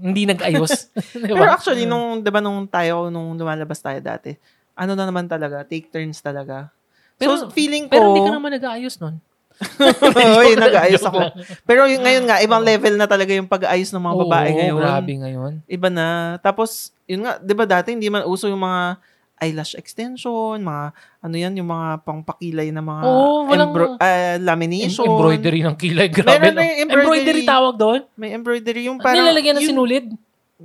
[0.00, 0.88] hindi nag-ayos?
[1.20, 1.36] Di ba?
[1.36, 4.32] Pero actually, nung, di ba, nung tayo, nung lumalabas tayo dati,
[4.72, 6.72] ano na naman talaga, take turns talaga.
[7.20, 9.20] Pero- so, feeling ko, Pero hindi ka naman nag-aayos nun.
[10.40, 11.28] Oy, nag-aayos ako.
[11.28, 11.36] lang.
[11.68, 14.78] Pero yung, ngayon nga, ibang level na talaga yung pag-aayos ng mga babae Oo, ngayon.
[14.80, 15.52] grabe ngayon.
[15.68, 16.40] Iba na.
[16.40, 18.96] Tapos, yun nga, di ba dati hindi man uso yung mga
[19.42, 20.84] eyelash extension, mga
[21.18, 25.02] ano yan, yung mga pangpakilay na mga Oo, walang- embro- ah, lamination.
[25.02, 26.06] Em- embroidery ng kilay.
[26.06, 26.30] Grabe.
[26.32, 27.02] Meron na yung embroidery.
[27.04, 28.00] embroidery tawag doon?
[28.14, 29.26] May embroidery yung Parang, parang...
[29.26, 30.06] Nilalagyan ng sinulid?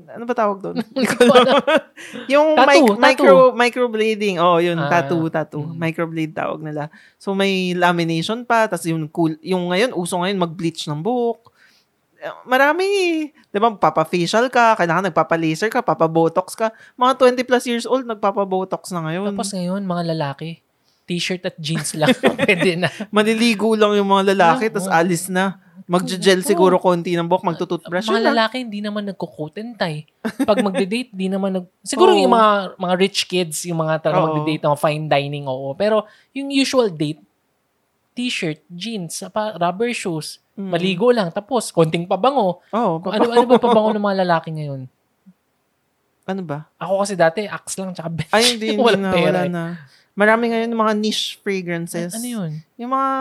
[0.07, 0.77] Ano ba tawag doon?
[2.29, 3.01] Yung Tattoo, mic- tattoo.
[3.01, 4.37] micro microblading.
[4.37, 5.65] Oh, yun Ah, tattoo, tattoo.
[5.65, 5.73] mm.
[5.73, 6.89] Microblade tawag nila.
[7.17, 11.46] So may lamination pa, tapos yung cool, yung ngayon uso ngayon mag-bleach ng buhok.
[12.27, 12.87] Eh, Marami,
[13.31, 13.71] 'di ba?
[13.73, 16.75] Papa-facial ka, kailangan nagpapa-laser ka, papa-botox ka.
[16.99, 19.31] Mga 20 plus years old nagpapa-botox na ngayon.
[19.31, 20.59] Tapos ngayon, mga lalaki,
[21.07, 22.11] t-shirt at jeans lang.
[22.43, 22.91] Pwede na.
[23.09, 25.63] Maliligo lang yung mga lalaki, tapos alis na.
[25.87, 26.49] Magje-gel Oo.
[26.51, 28.11] siguro konti ng buhok, magtututbrush.
[28.11, 30.03] mga lalaki, hindi naman nagko-coat and tie.
[30.43, 31.65] Pag magde-date, di naman nag...
[31.79, 32.19] Siguro Oo.
[32.19, 34.27] yung mga mga rich kids, yung mga talaga Oo.
[34.35, 35.71] magde-date, mga fine dining, oo.
[35.79, 36.03] Pero
[36.35, 37.23] yung usual date,
[38.17, 39.21] t-shirt, jeans,
[39.55, 40.73] rubber shoes, Mm.
[40.73, 42.65] maligo lang, tapos konting pabango.
[42.73, 44.89] Oo, Ano, ano ba pabango ng mga lalaki ngayon?
[46.27, 46.67] ano ba?
[46.75, 48.33] Ako kasi dati, Axe lang, tsaka bench.
[48.33, 49.49] Ay, hindi, hindi Walang na, pera wala eh.
[49.49, 49.63] na.
[50.11, 52.11] Marami ngayon mga niche fragrances.
[52.11, 52.51] Ano yun?
[52.75, 53.11] Yung mga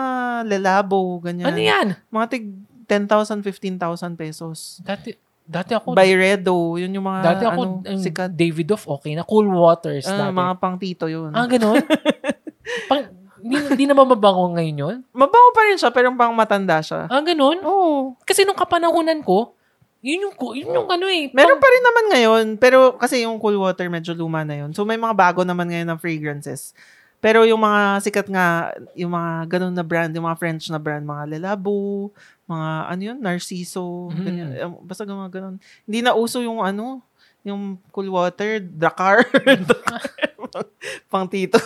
[0.49, 1.45] lalabo, ganyan.
[1.45, 1.87] Ano yan?
[2.09, 2.45] Mga tig
[2.89, 4.81] 10,000, 15,000 pesos.
[4.81, 5.13] Dati,
[5.45, 8.31] dati ako, Byredo, yun yung mga dati ako, ano, um, sikat.
[8.33, 9.23] Davidoff, okay na.
[9.23, 10.35] Cool Waters, Ah, dati.
[10.35, 11.31] mga pang tito yun.
[11.31, 11.77] Ah, ganun?
[12.89, 13.07] Pang,
[13.47, 14.97] di, di na mababango ngayon yun?
[15.11, 17.07] Mabango pa rin siya, pero pang matanda siya.
[17.07, 17.57] Ah, ganun?
[17.63, 18.13] Oo.
[18.21, 19.55] Kasi nung kapanahunan ko,
[20.03, 21.31] yun yung, yun yung ano eh.
[21.33, 24.71] Meron pa rin naman ngayon, pero kasi yung cool water medyo luma na yun.
[24.71, 26.71] So may mga bago naman ngayon na fragrances.
[27.17, 31.01] Pero yung mga sikat nga, yung mga ganun na brand, yung mga French na brand,
[31.01, 32.13] mga Lelabo,
[32.45, 34.21] mga ano yun, Narciso, Mhm.
[34.21, 34.49] ganyan.
[34.53, 35.55] Eh, Basta mga ganun.
[35.89, 37.01] Hindi na uso yung ano,
[37.41, 39.25] yung cool water, Dakar.
[41.11, 41.57] Pang tito.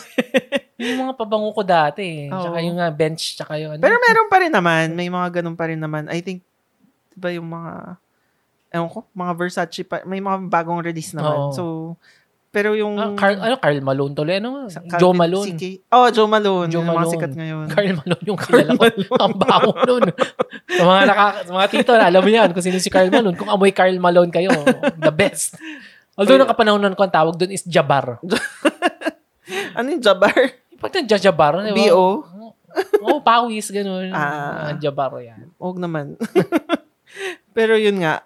[0.79, 2.33] Yun yung mga pabango ko dati eh.
[2.33, 2.41] Oo.
[2.41, 3.81] Tsaka yung nga bench, tsaka yung ano.
[3.81, 6.09] Pero meron pa rin naman, may mga ganun pa rin naman.
[6.09, 6.41] I think,
[7.13, 7.97] di ba yung mga,
[8.71, 11.35] ewan ko, mga Versace pa, may mga bagong release naman.
[11.37, 11.53] Oo.
[11.53, 11.63] So,
[12.51, 12.99] pero yung...
[12.99, 14.35] Ah, Carl, ano, Carl Malone tuloy.
[14.43, 14.67] Ano?
[14.67, 15.47] Sa Joe Calvin Malone.
[15.55, 15.63] CK.
[15.87, 16.67] Oh, Joe Malone.
[16.67, 16.91] Joe Joe Malone.
[16.91, 17.13] Mga Malone.
[17.15, 17.65] sikat ngayon.
[17.71, 18.83] Carl Malone yung kilala ko.
[19.23, 20.03] Ang bango nun.
[20.67, 23.39] sa mga, naka, sa mga tito, alam mo yan kung sino si Carl Malone.
[23.39, 24.51] Kung amoy Carl Malone kayo,
[24.99, 25.55] the best.
[26.21, 28.21] Although, nung kapanahonan ko, ang tawag doon is Jabar.
[29.77, 30.37] ano yung Jabar?
[30.77, 31.77] Pag nang Jabar, di ba?
[31.77, 32.05] B.O.?
[33.01, 34.13] Oo, oh, pawis, ganun.
[34.13, 34.71] Ah.
[34.71, 35.49] Ah, Jabar yan.
[35.57, 36.15] Huwag naman.
[37.57, 38.23] pero yun nga,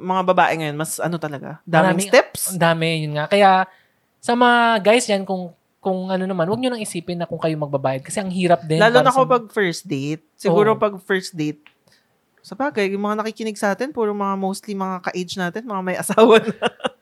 [0.00, 2.54] mga babae ngayon, mas ano talaga, daming Maraming- steps.
[2.54, 3.26] Ang dami, yun nga.
[3.28, 3.66] Kaya,
[4.22, 5.52] sa mga guys yan, kung
[5.86, 8.02] kung ano naman, wag nyo nang isipin na kung kayo magbabayad.
[8.02, 8.82] Kasi ang hirap din.
[8.82, 10.26] Lalo na sa- pag first date.
[10.34, 10.80] Siguro Oo.
[10.82, 11.62] pag first date,
[12.46, 15.98] sa bagay, yung mga nakikinig sa atin, puro mga mostly mga ka-age natin, mga may
[15.98, 16.54] asawa na.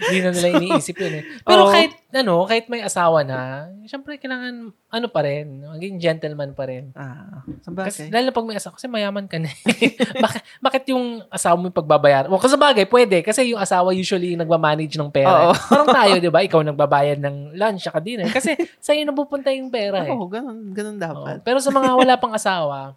[0.00, 1.24] Hindi na nila iniisip yun eh.
[1.44, 1.70] Pero Oo.
[1.70, 6.90] kahit, ano, kahit may asawa na, syempre kailangan, ano pa rin, maging gentleman pa rin.
[6.96, 9.50] Ah, sa Kasi, lalo pag may asawa, kasi mayaman ka na.
[9.52, 9.94] eh.
[10.24, 12.26] bakit, bakit yung asawa mo yung pagbabayar?
[12.26, 13.20] Well, kasi bagay, pwede.
[13.20, 15.50] Kasi yung asawa usually nagmamanage ng pera.
[15.50, 15.52] Oo.
[15.52, 15.58] eh.
[15.70, 16.40] Parang tayo, di ba?
[16.42, 18.26] Ikaw nagbabayad ng lunch at dinner.
[18.30, 20.10] Kasi sa'yo napupunta yung pera eh.
[20.10, 21.02] Oo, ganun, ganun Oo.
[21.02, 21.36] dapat.
[21.44, 22.96] Pero sa mga wala pang asawa,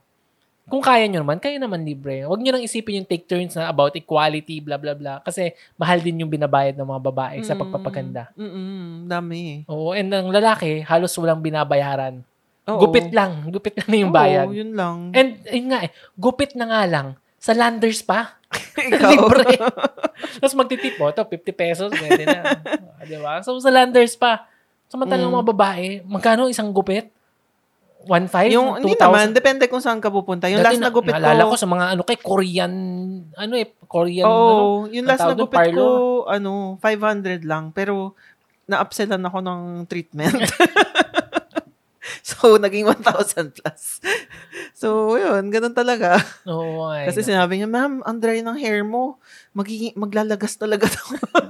[0.63, 2.23] kung kaya nyo naman, kayo naman libre.
[2.23, 5.19] Huwag nyo nang isipin yung take turns na about equality, bla bla bla.
[5.19, 8.23] Kasi mahal din yung binabayad ng mga babae sa Mm, pagpapaganda.
[8.33, 9.41] Mm, dami.
[9.67, 12.23] Oo, and ang lalaki, halos walang binabayaran.
[12.63, 12.79] Oo.
[12.79, 13.43] Gupit lang.
[13.53, 14.47] Gupit lang na yung Oo, bayad.
[14.49, 15.11] yun lang.
[15.11, 18.39] And, yun nga eh, gupit na nga lang, sa landers pa.
[18.79, 19.09] Ikaw.
[19.19, 19.59] Libre.
[20.39, 22.39] Tapos magtitip mo, to 50 pesos, pwede na.
[22.95, 23.43] Ah, Di ba?
[23.43, 24.47] So, sa landers pa.
[24.87, 25.35] Samantalang Mm.
[25.41, 27.11] mga babae, magkano isang gupit?
[28.03, 28.51] 1.5?
[28.51, 29.03] yung, hindi 2,000?
[29.07, 30.51] naman, depende kung saan ka pupunta.
[30.51, 32.73] Yung Dati last na gupit naalala ko ko, sa mga ano kay Korean,
[33.39, 35.85] ano eh, Korean, Oo, ano, yung last na gupit ko,
[36.27, 36.35] parlor.
[36.35, 36.51] ano,
[36.83, 37.71] 500 lang.
[37.71, 38.15] Pero,
[38.67, 40.39] na-upsellan ako ng treatment.
[42.27, 43.99] so, naging 1,000 plus.
[44.73, 46.17] So, yun, ganun talaga.
[46.45, 49.17] Oo, ay, Kasi sinabi niya, ma'am, ang dry ng hair mo.
[49.51, 51.07] Magiging, maglalagas talaga daw.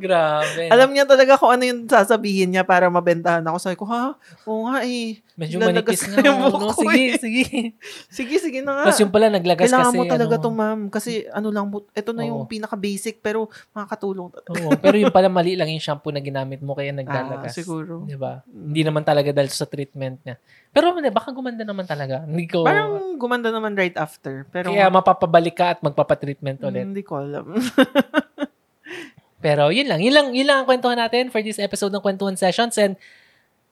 [0.00, 0.72] grabe.
[0.72, 3.56] Alam niya talaga kung ano yung sasabihin niya para mabentahan ako.
[3.60, 4.16] Sabi ko, ha?
[4.48, 5.20] Oo nga eh.
[5.36, 6.20] Medyo manipis nga.
[6.20, 6.68] yung no?
[6.72, 7.10] ko Sige, eh.
[7.16, 7.44] sige.
[8.16, 8.84] Sige, sige na nga.
[8.90, 9.98] Tapos yung pala naglagas Kailangan kasi.
[9.98, 10.80] mo talaga ano, to, ma'am.
[10.92, 12.50] Kasi ano lang, ito na yung Oo.
[12.50, 14.28] pinaka-basic pero makakatulong.
[14.50, 17.56] Oo, pero yung pala mali lang yung shampoo na ginamit mo kaya Ah, naglalagas.
[17.56, 18.04] siguro.
[18.04, 18.44] Di ba?
[18.48, 20.36] Hindi naman talaga dahil sa treatment niya.
[20.70, 22.19] Pero hindi, baka gumanda naman talaga.
[22.26, 24.48] Hindi ko, Parang gumanda naman right after.
[24.48, 26.84] Pero kaya mapapabalik ka at magpapatreatment ulit.
[26.84, 27.54] hindi ko alam.
[29.44, 30.00] Pero yun lang.
[30.04, 32.76] Yun lang, yun lang ang kwentuhan natin for this episode ng Kwentuhan Sessions.
[32.76, 32.96] And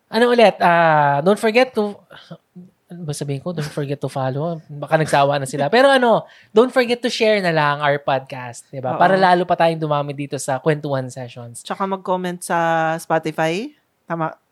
[0.09, 1.92] ano ulit, ah don't forget to,
[2.88, 3.53] ano ba sabihin ko?
[3.53, 4.64] Don't forget to follow.
[4.64, 5.68] Baka nagsawa na sila.
[5.68, 6.24] Pero ano,
[6.57, 8.64] don't forget to share na lang our podcast.
[8.72, 8.96] Diba?
[8.96, 9.01] Oo.
[9.01, 11.61] Para lalo pa tayong dumami dito sa Kwentuhan Sessions.
[11.61, 13.68] Tsaka mag-comment sa Spotify.
[14.09, 14.47] Tama.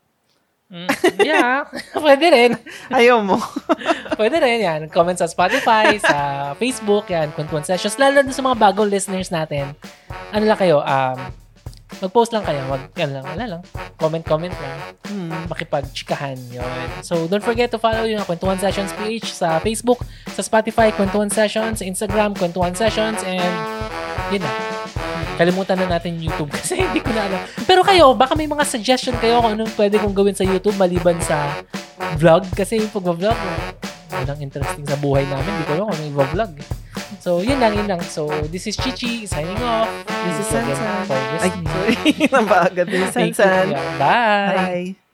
[0.67, 0.91] Mm,
[1.23, 1.63] yeah,
[2.03, 2.51] pwede rin.
[2.91, 3.39] Ayaw mo.
[4.19, 4.81] Pwede rin yan.
[4.91, 7.95] Comment sa Spotify, sa Facebook, yan, Kwentuhan Sessions.
[7.95, 9.71] Lalo na sa mga bagong listeners natin.
[10.35, 11.19] Ano lang kayo, um,
[12.03, 12.61] mag-post lang kayo.
[12.69, 13.61] Wag, yan lang, wala lang.
[13.97, 14.77] Comment-comment lang.
[15.09, 15.31] Hmm.
[15.49, 16.87] Makipag-chikahan yun.
[17.01, 21.81] So, don't forget to follow yung Kwentuhan Sessions PH sa Facebook, sa Spotify, Kwentuhan Sessions,
[21.81, 23.55] Instagram, Kwentuhan Sessions, and
[24.29, 24.51] yun na.
[25.37, 27.41] Kalimutan na natin YouTube kasi hindi ko na alam.
[27.69, 31.17] Pero kayo, baka may mga suggestion kayo kung anong pwede kong gawin sa YouTube maliban
[31.21, 31.61] sa
[32.17, 32.45] vlog.
[32.57, 33.37] Kasi yung pag-vlog,
[34.11, 35.49] walang interesting sa buhay namin.
[35.49, 36.51] Hindi ko alam kung ano yung vlog.
[37.19, 38.01] So, yun lang, yun lang.
[38.01, 39.89] So, this is Chichi signing off.
[40.07, 41.05] This is again Sansan.
[41.07, 41.95] for Ay, sorry.
[42.33, 43.07] Nabaagad din.
[43.11, 43.73] Sansan.
[43.99, 44.95] Bye.
[44.95, 45.06] Bye.